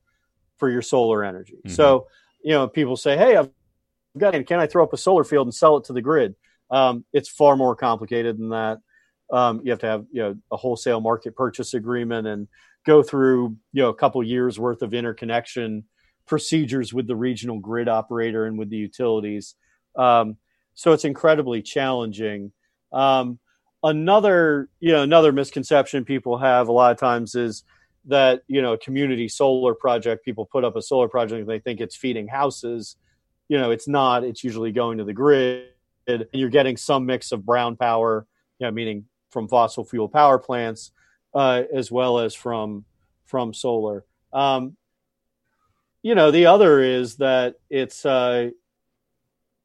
[0.59, 1.71] for your solar energy Mhm.
[1.71, 2.07] so
[2.43, 3.51] you know people say hey i've
[4.17, 4.47] got it.
[4.47, 6.35] can i throw up a solar field and sell it to the grid
[6.71, 8.79] um, it's far more complicated than that.
[9.33, 12.49] Um, you have to have you know a wholesale market purchase agreement and
[12.87, 15.85] go through you know a couple years worth of interconnection
[16.27, 19.55] procedures with the regional grid operator and with the utilities.
[19.97, 20.37] Um,
[20.75, 22.53] so it's incredibly challenging.
[22.93, 23.39] Um,
[23.83, 27.65] another you know another misconception people have a lot of times is
[28.07, 31.59] that you know a community solar project people put up a solar project and they
[31.59, 32.97] think it's feeding houses.
[33.49, 34.25] You know it's not.
[34.25, 35.70] It's usually going to the grid
[36.11, 38.27] and you're getting some mix of brown power
[38.59, 40.93] you know meaning from fossil fuel power plants
[41.35, 42.85] uh, as well as from
[43.25, 44.77] from solar um,
[46.03, 48.51] you know the other is that it's uh,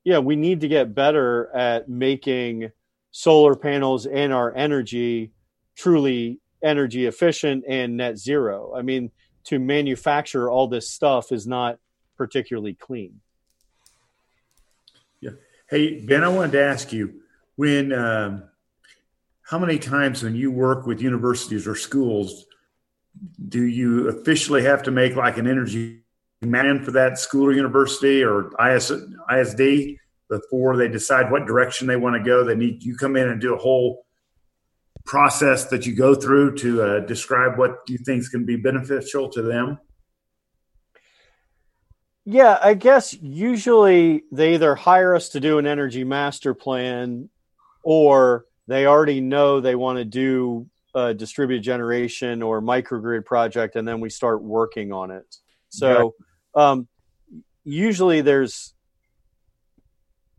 [0.03, 2.71] yeah we need to get better at making
[3.12, 5.31] solar panels and our energy
[5.75, 8.73] truly energy efficient and net zero.
[8.75, 9.12] I mean,
[9.45, 11.77] to manufacture all this stuff is not
[12.17, 13.21] particularly clean.
[15.67, 17.21] Hey, Ben, I wanted to ask you
[17.56, 18.43] when, um,
[19.41, 22.45] how many times when you work with universities or schools,
[23.49, 26.04] do you officially have to make like an energy
[26.43, 28.91] plan for that school or university or IS,
[29.32, 29.97] ISD
[30.30, 32.43] before they decide what direction they want to go?
[32.43, 34.06] They need you come in and do a whole
[35.04, 38.56] process that you go through to uh, describe what you think is going to be
[38.56, 39.80] beneficial to them.
[42.26, 47.30] Yeah, I guess usually they either hire us to do an energy master plan
[47.84, 53.88] or they already know they want to do a distributed generation or microgrid project, and
[53.88, 55.36] then we start working on it.
[55.70, 56.16] So
[56.56, 56.88] um,
[57.64, 58.74] usually there's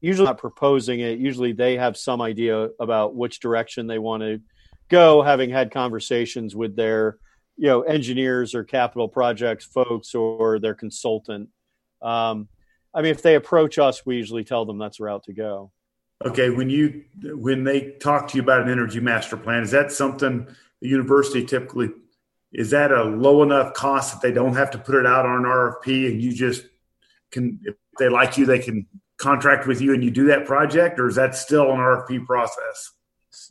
[0.00, 1.18] usually not proposing it.
[1.18, 4.40] Usually they have some idea about which direction they want to
[4.88, 7.18] go, having had conversations with their
[7.56, 11.48] you know engineers or capital projects folks or their consultant.
[12.06, 12.48] Um,
[12.94, 15.72] I mean, if they approach us, we usually tell them that's the route to go.
[16.24, 19.92] Okay, when you when they talk to you about an energy master plan, is that
[19.92, 20.46] something
[20.80, 21.90] the university typically
[22.52, 25.40] is that a low enough cost that they don't have to put it out on
[25.40, 26.64] an RFP and you just
[27.30, 28.86] can if they like you they can
[29.18, 32.92] contract with you and you do that project or is that still an RFP process?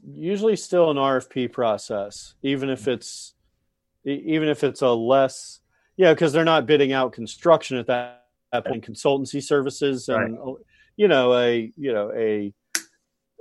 [0.03, 3.35] Usually still an RFP process, even if it's
[4.03, 5.59] even if it's a less
[5.97, 8.24] yeah because they're not bidding out construction at that,
[8.61, 10.55] point consultancy services and right.
[10.95, 12.53] you know a you know a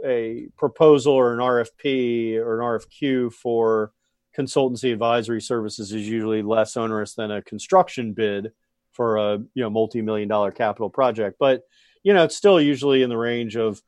[0.04, 3.92] a proposal or an RFP or an RFQ for
[4.36, 8.52] consultancy advisory services is usually less onerous than a construction bid
[8.92, 11.36] for a you know multi-million dollar capital project.
[11.38, 11.62] But
[12.02, 13.80] you know it's still usually in the range of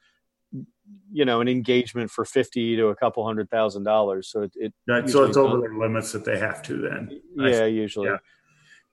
[1.12, 4.28] you know an engagement for 50 to a couple hundred thousand dollars.
[4.28, 7.64] So it, it right, so it's over their limits that they have to then yeah
[7.64, 8.08] usually.
[8.08, 8.18] Yeah.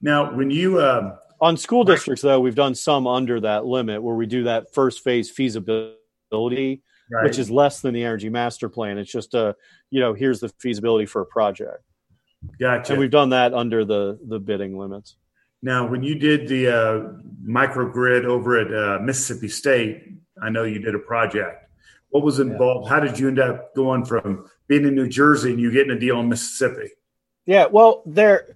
[0.00, 1.14] now when you um,
[1.44, 5.04] on school districts though we've done some under that limit where we do that first
[5.04, 5.98] phase feasibility
[7.10, 7.24] right.
[7.24, 9.54] which is less than the energy master plan it's just a
[9.90, 11.82] you know here's the feasibility for a project
[12.60, 15.16] gotcha and we've done that under the the bidding limits
[15.62, 17.12] now when you did the uh,
[17.46, 20.02] microgrid over at uh, mississippi state
[20.42, 21.64] i know you did a project
[22.14, 22.86] what was involved?
[22.86, 22.94] Yeah.
[22.94, 25.98] How did you end up going from being in New Jersey and you getting a
[25.98, 26.92] deal in Mississippi?
[27.44, 28.54] Yeah, well, there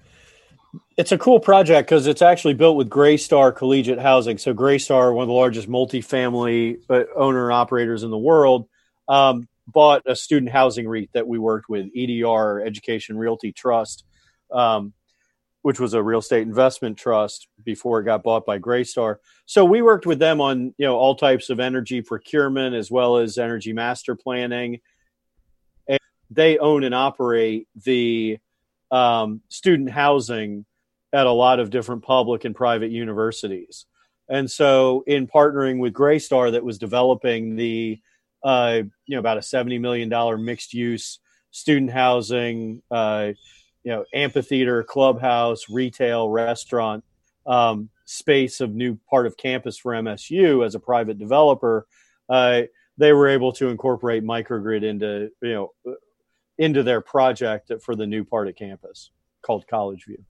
[0.99, 4.37] it's a cool project because it's actually built with Greystar Collegiate Housing.
[4.37, 8.69] So Greystar, one of the largest multifamily uh, owner operators in the world,
[9.07, 14.05] um, bought a student housing REIT that we worked with, EDR Education Realty Trust.
[14.53, 14.93] Um,
[15.63, 19.17] which was a real estate investment trust before it got bought by Greystar.
[19.45, 23.19] So we worked with them on you know all types of energy procurement as well
[23.19, 24.81] as energy master planning.
[25.87, 25.99] And
[26.31, 28.39] they own and operate the
[28.91, 30.65] um, student housing
[31.13, 33.87] at a lot of different public and private universities.
[34.29, 38.01] And so, in partnering with Greystar, that was developing the
[38.43, 41.19] uh, you know about a seventy million dollar mixed use
[41.51, 42.83] student housing.
[42.91, 43.33] Uh,
[43.89, 47.03] you know amphitheater, clubhouse, retail, restaurant
[47.47, 51.87] um, space of new part of campus for MSU as a private developer.
[52.29, 52.63] Uh,
[52.99, 55.73] they were able to incorporate microgrid into you know
[56.59, 59.11] into their project for the new part of campus
[59.43, 60.23] called College View.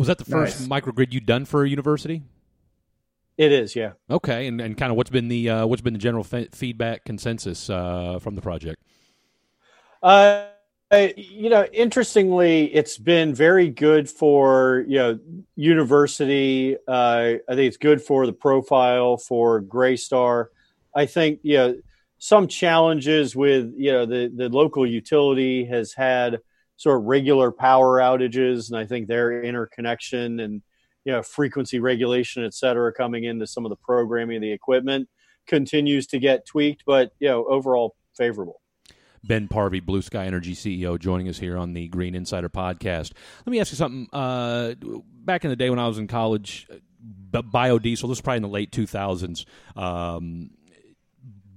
[0.00, 0.80] Was that the first nice.
[0.80, 2.22] microgrid you'd done for a university?
[3.36, 3.92] It is, yeah.
[4.08, 7.68] Okay, and, and kind of what's been the uh, what's been the general feedback consensus
[7.68, 8.82] uh, from the project?
[10.02, 10.46] Uh,
[11.18, 15.18] you know, interestingly, it's been very good for you know
[15.54, 16.78] university.
[16.88, 20.46] Uh, I think it's good for the profile for Greystar.
[20.96, 21.76] I think you know
[22.16, 26.40] some challenges with you know the the local utility has had
[26.80, 30.62] sort of regular power outages, and I think their interconnection and
[31.04, 35.06] you know frequency regulation, et cetera, coming into some of the programming of the equipment
[35.46, 38.62] continues to get tweaked, but you know overall favorable.
[39.22, 43.12] Ben Parvey, Blue Sky Energy CEO, joining us here on the Green Insider podcast.
[43.44, 44.08] Let me ask you something.
[44.10, 46.66] Uh, back in the day when I was in college,
[47.30, 49.44] biodiesel, this was probably in the late 2000s.
[49.76, 50.52] Um,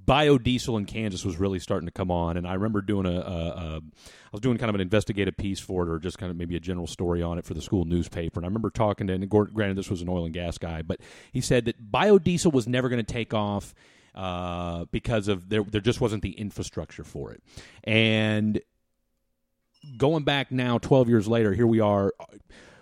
[0.05, 3.47] biodiesel in Kansas was really starting to come on, and I remember doing a, a,
[3.47, 6.37] a I was doing kind of an investigative piece for it, or just kind of
[6.37, 8.39] maybe a general story on it for the school newspaper.
[8.39, 10.99] And I remember talking to, and granted, this was an oil and gas guy, but
[11.31, 13.73] he said that biodiesel was never going to take off
[14.15, 17.43] uh, because of there there just wasn't the infrastructure for it.
[17.83, 18.61] And
[19.97, 22.13] going back now 12 years later, here we are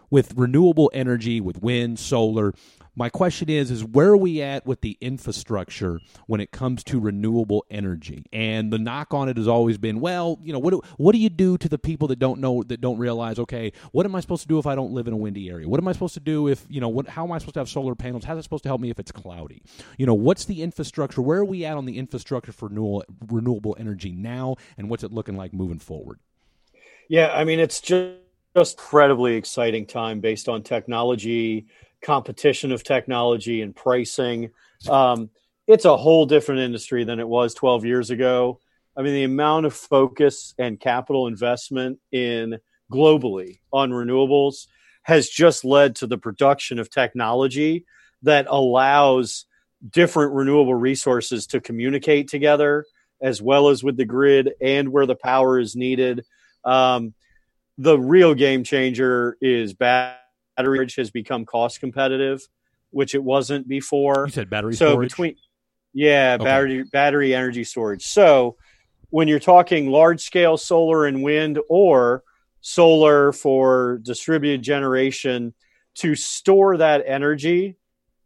[0.09, 2.53] with renewable energy, with wind, solar,
[2.95, 6.99] my question is is where are we at with the infrastructure when it comes to
[6.99, 8.25] renewable energy?
[8.33, 11.19] And the knock on it has always been, well, you know, what do, what do
[11.19, 14.19] you do to the people that don't know that don't realize, okay, what am I
[14.19, 15.67] supposed to do if I don't live in a windy area?
[15.67, 17.61] What am I supposed to do if, you know, what how am I supposed to
[17.61, 18.25] have solar panels?
[18.25, 19.61] How's it supposed to help me if it's cloudy?
[19.97, 21.21] You know, what's the infrastructure?
[21.21, 25.11] Where are we at on the infrastructure for renewable renewable energy now and what's it
[25.11, 26.19] looking like moving forward?
[27.07, 28.17] Yeah, I mean, it's just
[28.55, 31.67] just incredibly exciting time based on technology
[32.01, 34.51] competition of technology and pricing.
[34.89, 35.29] Um,
[35.67, 38.59] it's a whole different industry than it was 12 years ago.
[38.97, 42.59] I mean, the amount of focus and capital investment in
[42.91, 44.67] globally on renewables
[45.03, 47.85] has just led to the production of technology
[48.23, 49.45] that allows
[49.89, 52.85] different renewable resources to communicate together
[53.21, 56.25] as well as with the grid and where the power is needed
[56.63, 57.13] Um,
[57.77, 60.20] the real game changer is battery
[60.65, 62.41] storage has become cost competitive,
[62.91, 64.25] which it wasn't before.
[64.27, 65.09] You said battery so storage.
[65.09, 65.35] between
[65.93, 66.43] yeah Okay.
[66.45, 68.55] battery battery energy storage so
[69.09, 72.23] when you're talking large scale solar and wind or
[72.61, 75.53] solar for distributed generation
[75.95, 77.75] to store that energy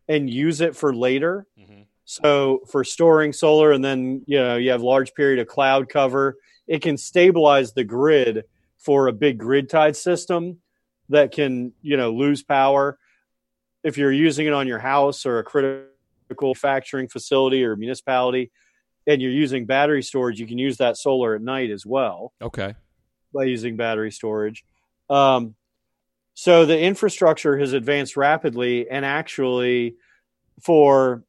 [0.08, 1.86] and use it for later Mhm.
[2.04, 6.38] so for storing solar and then you know you have large period of cloud cover
[6.68, 8.44] it can stabilize the grid
[8.78, 10.60] for a big grid tied system
[11.10, 12.98] that can you know lose power
[13.84, 15.90] if you're using it on your house or a critical
[16.42, 18.52] manufacturing facility or municipality
[19.08, 22.74] and you're using battery storage you can use that solar at night as well Okay.
[23.34, 24.66] by using battery storage
[25.10, 25.56] um,
[26.34, 29.96] so the infrastructure has advanced rapidly and actually
[30.62, 31.24] for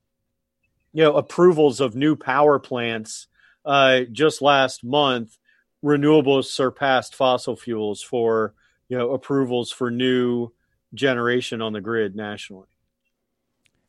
[0.95, 3.29] you know approvals of new power plants
[3.66, 5.37] uh, just last month
[5.85, 8.55] renewables surpassed fossil fuels for
[8.89, 10.51] you know approvals for new
[10.95, 12.68] generation on the grid nationally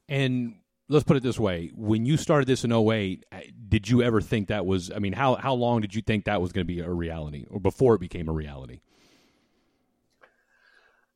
[0.09, 0.55] And
[0.89, 4.21] let's put it this way: when you started this in 08, uh, did you ever
[4.21, 4.91] think that was?
[4.91, 7.45] I mean, how how long did you think that was going to be a reality,
[7.49, 8.81] or before it became a reality?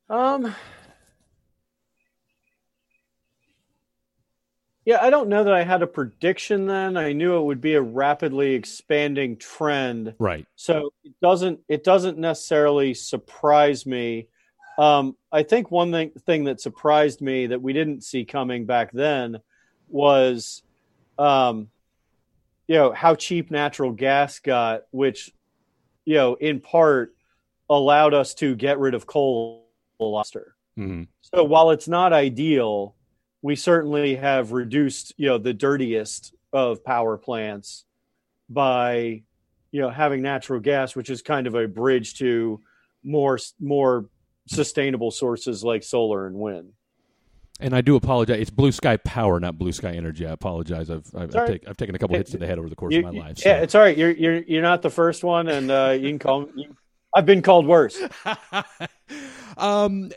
[0.08, 0.54] Um.
[4.84, 6.96] Yeah, I don't know that I had a prediction then.
[6.96, 10.14] I knew it would be a rapidly expanding trend.
[10.18, 10.46] Right.
[10.56, 14.28] So it doesn't it doesn't necessarily surprise me.
[14.78, 18.90] Um, I think one thing thing that surprised me that we didn't see coming back
[18.92, 19.38] then
[19.88, 20.62] was,
[21.18, 21.68] um,
[22.66, 25.30] you know, how cheap natural gas got, which,
[26.04, 27.14] you know, in part
[27.70, 29.68] allowed us to get rid of coal
[30.00, 30.56] faster.
[30.76, 32.96] hmm So while it's not ideal,
[33.42, 37.84] we certainly have reduced, you know, the dirtiest of power plants
[38.48, 39.22] by,
[39.72, 42.60] you know, having natural gas, which is kind of a bridge to
[43.02, 44.06] more more
[44.46, 46.72] sustainable sources like solar and wind.
[47.60, 48.40] And I do apologize.
[48.40, 50.26] It's Blue Sky Power, not Blue Sky Energy.
[50.26, 50.90] I apologize.
[50.90, 52.76] I've I've, I've, take, I've taken a couple It- hits to the head over the
[52.76, 53.44] course You- of my life.
[53.44, 53.96] Yeah, it's all right.
[53.96, 56.48] You're you're you're not the first one, and uh, you can call.
[56.54, 56.76] You,
[57.14, 58.00] I've been called worse.
[59.56, 60.10] um,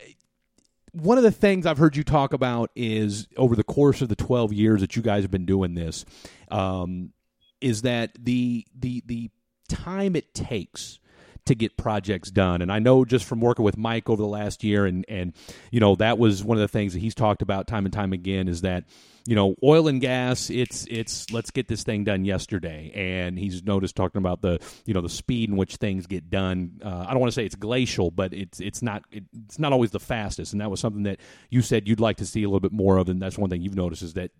[1.01, 4.15] one of the things I've heard you talk about is over the course of the
[4.15, 6.05] 12 years that you guys have been doing this,
[6.49, 7.11] um,
[7.59, 9.29] is that the the the
[9.67, 10.99] time it takes
[11.45, 12.61] to get projects done.
[12.61, 15.33] And I know just from working with Mike over the last year, and and
[15.71, 18.13] you know that was one of the things that he's talked about time and time
[18.13, 18.85] again is that
[19.27, 22.91] you know oil and gas it's it's let's get this thing done yesterday.
[22.93, 26.79] And he's noticed talking about the you know the speed in which things get done.
[26.83, 29.91] Uh, i don't want to say it's glacial but it's it's not it's not always
[29.91, 30.51] the fastest.
[30.53, 31.19] And that was something that
[31.49, 33.09] you said you'd like to see a little bit more of.
[33.09, 34.31] And that's one thing you've noticed is that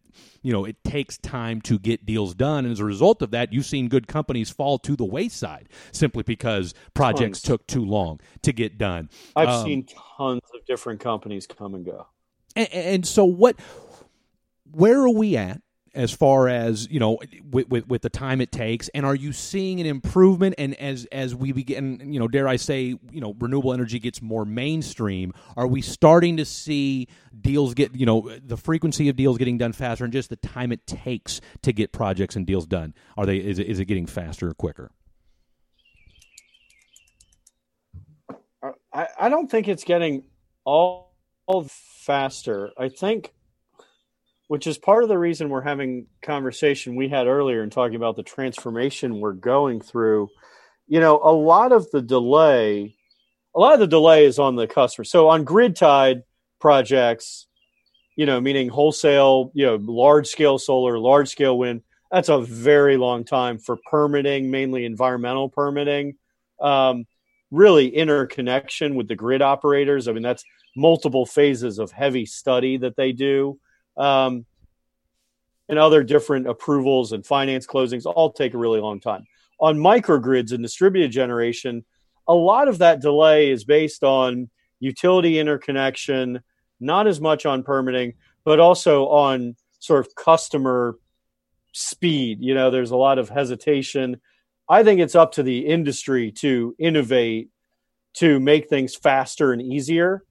[0.43, 2.65] you know it takes time to get deals done.
[2.65, 6.23] And as a result of that you've seen good companies fall to the wayside simply
[6.23, 7.41] because projects Tons.
[7.41, 9.09] took too long to get done.
[9.35, 12.07] I've Um, seen tons of different companies come and go.
[12.55, 13.55] and, and so what
[14.75, 15.61] where are we at
[15.93, 17.17] as far as you know
[17.49, 18.89] with, with with the time it takes?
[18.89, 20.55] And are you seeing an improvement?
[20.57, 24.21] And as as we begin you know dare i say you know renewable energy gets
[24.21, 27.07] more mainstream are we starting to see
[27.39, 30.71] deals get you know the frequency of deals getting done faster and just the time
[30.71, 32.93] it takes to get projects and deals done?
[33.17, 34.91] Are they is it, is it getting faster or quicker?
[38.95, 40.23] I, I don't think it's getting
[40.63, 41.13] all,
[41.45, 42.71] all faster.
[42.77, 43.33] I think,
[44.47, 48.15] which is part of the reason we're having conversation we had earlier and talking about
[48.15, 50.29] the transformation we're going through.
[50.87, 52.95] You know, a lot of the delay,
[53.55, 55.03] a lot of the delay is on the customer.
[55.03, 56.23] So on grid tied
[56.59, 57.47] projects,
[58.15, 61.81] you know, meaning wholesale, you know, large scale solar, large scale wind.
[62.11, 66.15] That's a very long time for permitting, mainly environmental permitting.
[66.61, 67.05] Um,
[67.51, 70.07] really interconnection with the grid operators.
[70.07, 70.43] I mean, that's
[70.75, 73.59] multiple phases of heavy study that they do.
[73.97, 74.45] Um,
[75.67, 79.25] and other different approvals and finance closings all take a really long time.
[79.59, 81.83] On microgrids and distributed generation,
[82.27, 86.41] a lot of that delay is based on utility interconnection,
[86.79, 90.97] not as much on permitting, but also on sort of customer
[91.71, 92.39] speed.
[92.41, 94.21] You know, there's a lot of hesitation.
[94.69, 97.49] I think it's up to the industry to innovate
[98.15, 100.23] to make things faster and easier.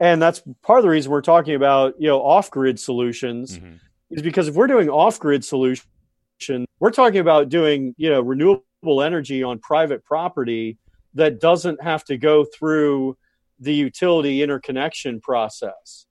[0.00, 3.74] And that's part of the reason we're talking about, you know, off-grid solutions mm-hmm.
[4.10, 5.84] is because if we're doing off-grid solution,
[6.78, 10.78] we're talking about doing, you know, renewable energy on private property
[11.14, 13.16] that doesn't have to go through
[13.58, 16.06] the utility interconnection process.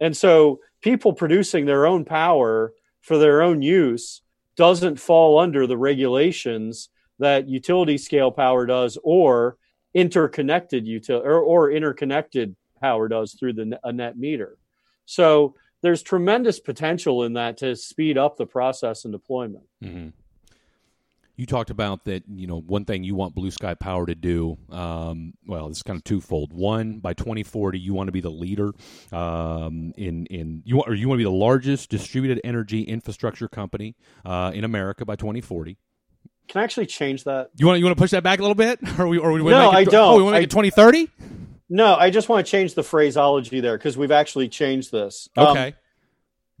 [0.00, 2.72] And so people producing their own power
[3.02, 4.22] for their own use
[4.56, 9.58] doesn't fall under the regulations that utility scale power does or
[9.92, 14.58] interconnected utility or, or interconnected power does through the a net meter.
[15.06, 19.64] So there's tremendous potential in that to speed up the process and deployment.
[19.82, 20.08] Mm-hmm.
[21.36, 22.24] You talked about that.
[22.28, 24.58] You know, one thing you want Blue Sky Power to do.
[24.68, 26.52] Um, well, it's kind of twofold.
[26.52, 28.72] One, by 2040, you want to be the leader
[29.10, 33.48] um, in in you want, or you want to be the largest distributed energy infrastructure
[33.48, 35.78] company uh, in America by 2040.
[36.48, 37.48] Can I actually change that?
[37.56, 39.42] You want you want to push that back a little bit, or we or we
[39.42, 39.94] no, I don't.
[39.94, 41.08] Oh, we want to make I, it 2030.
[41.72, 45.28] No, I just want to change the phraseology there because we've actually changed this.
[45.38, 45.68] Okay.
[45.68, 45.72] Um,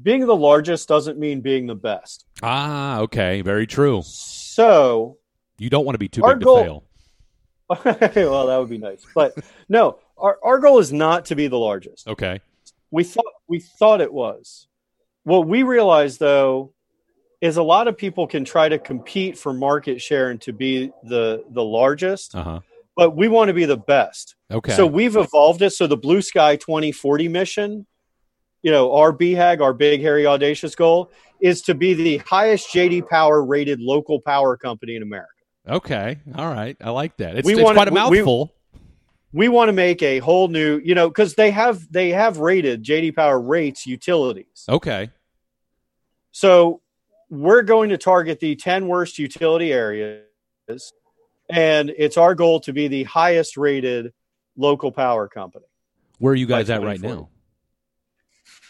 [0.00, 2.24] being the largest doesn't mean being the best.
[2.42, 4.02] Ah, okay, very true.
[4.04, 5.18] So
[5.58, 6.84] you don't want to be too big goal,
[7.68, 8.04] to fail.
[8.30, 9.36] well, that would be nice, but
[9.68, 12.06] no, our our goal is not to be the largest.
[12.06, 12.40] Okay.
[12.92, 14.68] We thought we thought it was.
[15.24, 16.72] What we realized though
[17.40, 20.92] is a lot of people can try to compete for market share and to be
[21.02, 22.34] the the largest.
[22.34, 22.60] Uh-huh
[23.00, 24.36] but we want to be the best.
[24.50, 24.74] Okay.
[24.74, 25.70] So we've evolved it.
[25.70, 27.86] So the Blue Sky 2040 mission,
[28.60, 33.08] you know, our BHAG, our big, hairy, audacious goal is to be the highest JD
[33.08, 35.30] Power rated local power company in America.
[35.66, 36.18] Okay.
[36.34, 36.76] All right.
[36.78, 37.38] I like that.
[37.38, 38.52] It's, we it's want, quite a mouthful.
[39.32, 42.36] We, we want to make a whole new, you know, because they have they have
[42.36, 44.66] rated JD Power rates utilities.
[44.68, 45.08] Okay.
[46.32, 46.82] So
[47.30, 50.20] we're going to target the 10 worst utility areas
[51.52, 54.12] and it's our goal to be the highest rated
[54.56, 55.66] local power company.
[56.18, 57.28] Where are you guys at right now?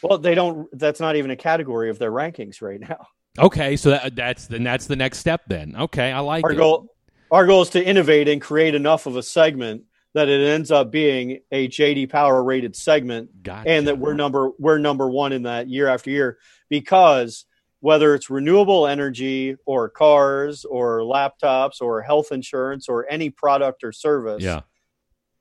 [0.03, 0.69] Well, they don't.
[0.79, 3.07] That's not even a category of their rankings right now.
[3.39, 5.43] Okay, so that, that's then that's the next step.
[5.47, 6.57] Then okay, I like our it.
[6.57, 6.95] goal.
[7.31, 10.91] Our goal is to innovate and create enough of a segment that it ends up
[10.91, 13.69] being a JD Power rated segment, gotcha.
[13.69, 17.45] and that we're number we're number one in that year after year because
[17.81, 23.91] whether it's renewable energy or cars or laptops or health insurance or any product or
[23.91, 24.61] service, yeah.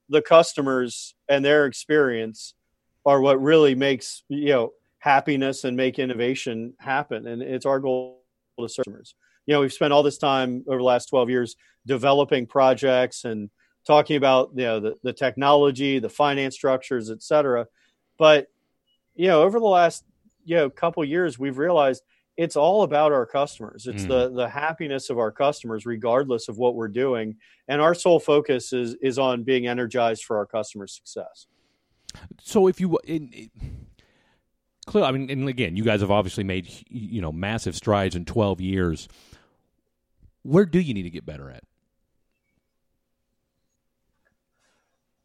[0.07, 2.53] the customers and their experience
[3.05, 7.27] are what really makes you know happiness and make innovation happen.
[7.27, 8.21] And it's our goal
[8.59, 9.15] to serve customers.
[9.45, 13.49] You know, we've spent all this time over the last 12 years developing projects and
[13.85, 17.67] talking about you know the, the technology, the finance structures, et cetera.
[18.17, 18.47] But
[19.15, 20.05] you know, over the last
[20.45, 22.03] you know couple years, we've realized
[22.39, 23.85] it's all about our customers.
[23.85, 24.07] It's mm.
[24.07, 27.35] the the happiness of our customers, regardless of what we're doing.
[27.67, 31.47] And our sole focus is is on being energized for our customers' success.
[32.41, 33.51] So, if you in, in,
[34.87, 38.23] clearly, I mean, and again, you guys have obviously made you know massive strides in
[38.23, 39.09] twelve years.
[40.43, 41.63] Where do you need to get better at?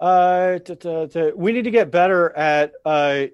[0.00, 3.26] Uh, t- t- t- we need to get better at uh,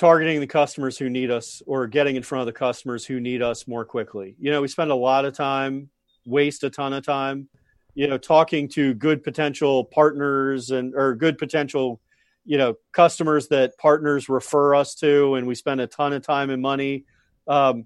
[0.00, 3.42] targeting the customers who need us or getting in front of the customers who need
[3.42, 4.34] us more quickly.
[4.40, 5.90] You know, we spend a lot of time,
[6.24, 7.50] waste a ton of time,
[7.94, 12.00] you know, talking to good potential partners and or good potential,
[12.46, 16.48] you know, customers that partners refer us to, and we spend a ton of time
[16.48, 17.04] and money,
[17.46, 17.84] um,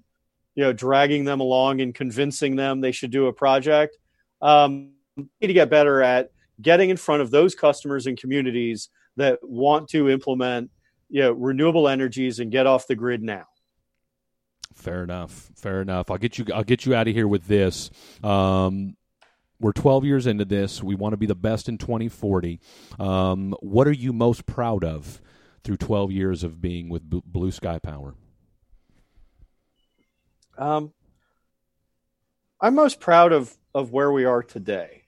[0.55, 3.97] you know, dragging them along and convincing them they should do a project.
[4.41, 8.87] Um, need to get better at getting in front of those customers and communities
[9.17, 10.69] that want to implement
[11.09, 13.45] you know, renewable energies and get off the grid now.
[14.73, 15.51] Fair enough.
[15.55, 16.11] Fair enough.
[16.11, 16.45] I'll get you.
[16.53, 17.89] I'll get you out of here with this.
[18.23, 18.97] Um,
[19.59, 20.83] we're 12 years into this.
[20.83, 22.59] We want to be the best in 2040.
[22.99, 25.21] Um, what are you most proud of
[25.63, 28.15] through 12 years of being with B- Blue Sky Power?
[30.57, 30.93] Um,
[32.59, 35.03] I'm most proud of of where we are today.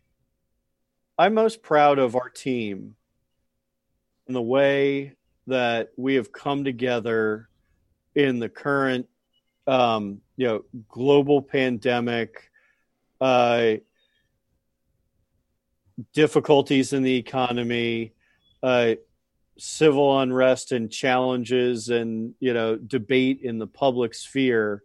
[1.18, 2.96] I'm most proud of our team
[4.28, 5.14] and the way
[5.48, 7.50] that we have come together
[8.16, 9.08] in the current
[9.66, 12.50] um, you know global pandemic
[13.20, 13.74] uh,
[16.14, 18.14] difficulties in the economy
[18.64, 18.96] uh,
[19.58, 24.84] civil unrest and challenges and you know debate in the public sphere.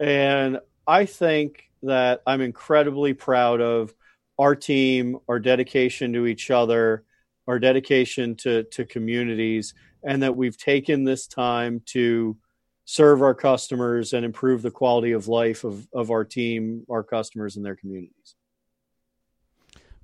[0.00, 3.94] And i think that i'm incredibly proud of
[4.38, 7.04] our team our dedication to each other
[7.46, 12.36] our dedication to, to communities, and that we've taken this time to
[12.84, 17.56] serve our customers and improve the quality of life of, of our team, our customers,
[17.56, 18.34] and their communities.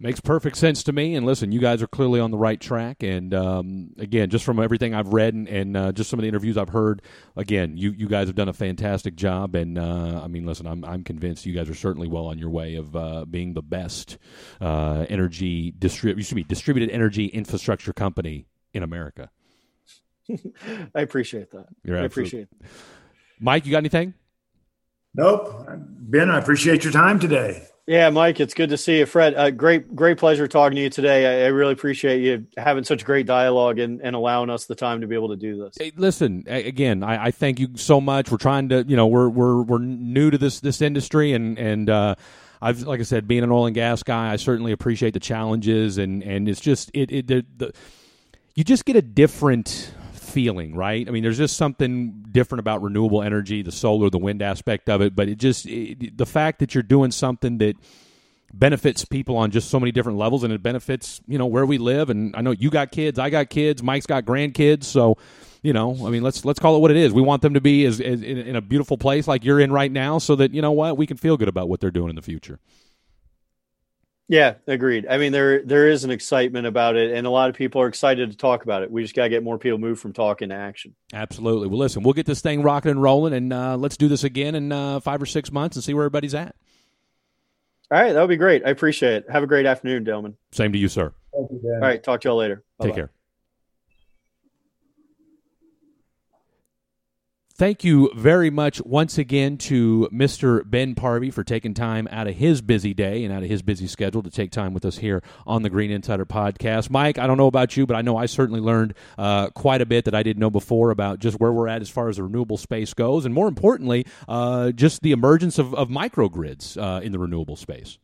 [0.03, 1.15] Makes perfect sense to me.
[1.15, 3.03] And listen, you guys are clearly on the right track.
[3.03, 6.29] And um, again, just from everything I've read and, and uh, just some of the
[6.29, 7.03] interviews I've heard,
[7.37, 9.55] again, you, you guys have done a fantastic job.
[9.55, 12.49] And uh, I mean, listen, I'm, I'm convinced you guys are certainly well on your
[12.49, 14.17] way of uh, being the best
[14.59, 19.29] uh, energy used to be distributed energy infrastructure company in America.
[20.95, 21.67] I appreciate that.
[21.85, 22.69] You're I appreciate it.
[23.39, 24.15] Mike, you got anything?
[25.15, 25.67] Nope.
[25.69, 27.67] Ben, I appreciate your time today.
[27.87, 29.35] Yeah, Mike, it's good to see you, Fred.
[29.35, 31.43] Uh, great, great pleasure talking to you today.
[31.43, 35.01] I, I, really appreciate you having such great dialogue and, and allowing us the time
[35.01, 35.77] to be able to do this.
[35.77, 38.31] Hey, listen, again, I, I, thank you so much.
[38.31, 41.91] We're trying to, you know, we're we're we're new to this this industry, and and
[41.91, 42.15] uh,
[42.63, 45.99] I've like I said, being an oil and gas guy, I certainly appreciate the challenges,
[45.99, 47.73] and and it's just it, it the, the
[48.55, 49.93] you just get a different
[50.31, 51.07] feeling, right?
[51.07, 55.01] I mean, there's just something different about renewable energy, the solar, the wind aspect of
[55.01, 57.77] it, but it just it, the fact that you're doing something that
[58.53, 61.79] benefits people on just so many different levels and it benefits, you know, where we
[61.79, 65.19] live and I know you got kids, I got kids, Mike's got grandkids, so
[65.63, 67.13] you know, I mean, let's let's call it what it is.
[67.13, 69.73] We want them to be as, as in, in a beautiful place like you're in
[69.73, 72.09] right now so that, you know what, we can feel good about what they're doing
[72.09, 72.59] in the future.
[74.31, 75.09] Yeah, agreed.
[75.11, 77.89] I mean, there there is an excitement about it, and a lot of people are
[77.89, 78.91] excited to talk about it.
[78.91, 80.95] We just got to get more people moved from talking to action.
[81.13, 81.67] Absolutely.
[81.67, 84.55] Well, listen, we'll get this thing rocking and rolling, and uh, let's do this again
[84.55, 86.55] in uh, five or six months and see where everybody's at.
[87.91, 88.63] All right, that would be great.
[88.65, 89.27] I appreciate it.
[89.29, 90.37] Have a great afternoon, Delman.
[90.53, 91.13] Same to you, sir.
[91.35, 92.63] You, All right, talk to y'all later.
[92.79, 92.87] Bye-bye.
[92.87, 93.11] Take care.
[97.61, 100.63] Thank you very much once again to Mr.
[100.65, 103.87] Ben Parvey for taking time out of his busy day and out of his busy
[103.87, 106.89] schedule to take time with us here on the Green Insider podcast.
[106.89, 109.85] Mike, I don't know about you, but I know I certainly learned uh, quite a
[109.85, 112.23] bit that I didn't know before about just where we're at as far as the
[112.23, 117.13] renewable space goes, and more importantly, uh, just the emergence of, of microgrids uh, in
[117.13, 117.99] the renewable space.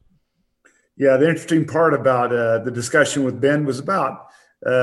[0.99, 4.27] Yeah, the interesting part about uh, the discussion with Ben was about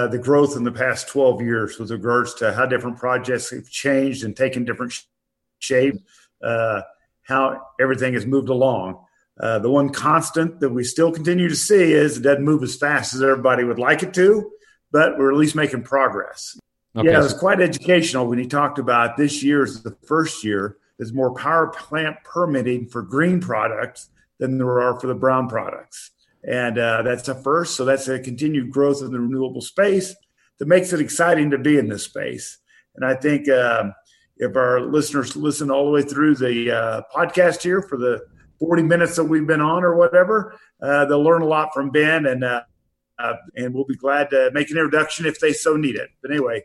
[0.07, 4.23] the growth in the past 12 years with regards to how different projects have changed
[4.23, 4.93] and taken different
[5.59, 5.95] shape,
[6.41, 6.81] uh,
[7.23, 9.03] how everything has moved along.
[9.39, 12.75] Uh, the one constant that we still continue to see is it doesn't move as
[12.75, 14.51] fast as everybody would like it to,
[14.91, 16.57] but we're at least making progress.
[16.95, 17.09] Okay.
[17.09, 20.77] Yeah, it was quite educational when he talked about this year is the first year
[20.97, 26.11] there's more power plant permitting for green products than there are for the brown products.
[26.47, 27.75] And uh, that's a first.
[27.75, 30.15] So that's a continued growth in the renewable space
[30.59, 32.59] that makes it exciting to be in this space.
[32.95, 33.93] And I think um,
[34.37, 38.21] if our listeners listen all the way through the uh, podcast here for the
[38.59, 42.25] 40 minutes that we've been on or whatever, uh, they'll learn a lot from Ben
[42.25, 42.61] and uh,
[43.19, 46.09] uh, and we'll be glad to make an introduction if they so need it.
[46.21, 46.63] But anyway,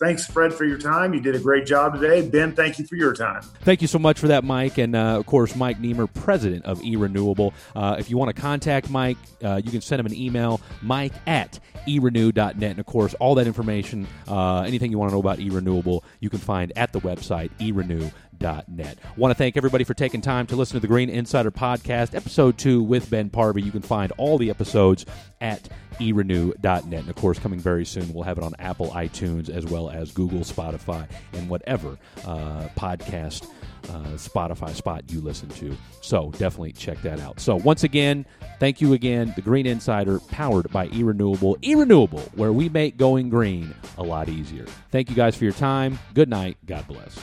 [0.00, 1.14] thanks, Fred, for your time.
[1.14, 2.26] You did a great job today.
[2.26, 3.42] Ben, thank you for your time.
[3.62, 4.78] Thank you so much for that, Mike.
[4.78, 7.52] And uh, of course, Mike Niemer, president of eRenewable.
[7.76, 11.12] Uh, if you want to contact Mike, uh, you can send him an email, mike
[11.26, 12.62] at erenew.net.
[12.62, 16.30] And of course, all that information, uh, anything you want to know about eRenewable, you
[16.30, 18.12] can find at the website erenew.net.
[18.40, 18.98] Net.
[19.18, 22.56] Want to thank everybody for taking time to listen to the Green Insider Podcast, episode
[22.56, 23.60] two with Ben Parvey.
[23.62, 25.04] You can find all the episodes
[25.42, 25.68] at
[25.98, 27.00] erenew.net.
[27.00, 30.10] And of course, coming very soon, we'll have it on Apple iTunes as well as
[30.12, 33.46] Google, Spotify, and whatever uh, podcast.
[33.88, 35.76] Uh, Spotify spot you listen to.
[36.00, 37.40] So definitely check that out.
[37.40, 38.26] So once again,
[38.58, 39.32] thank you again.
[39.36, 41.58] The Green Insider, powered by eRenewable.
[41.62, 44.66] eRenewable, where we make going green a lot easier.
[44.90, 45.98] Thank you guys for your time.
[46.14, 46.58] Good night.
[46.66, 47.18] God bless.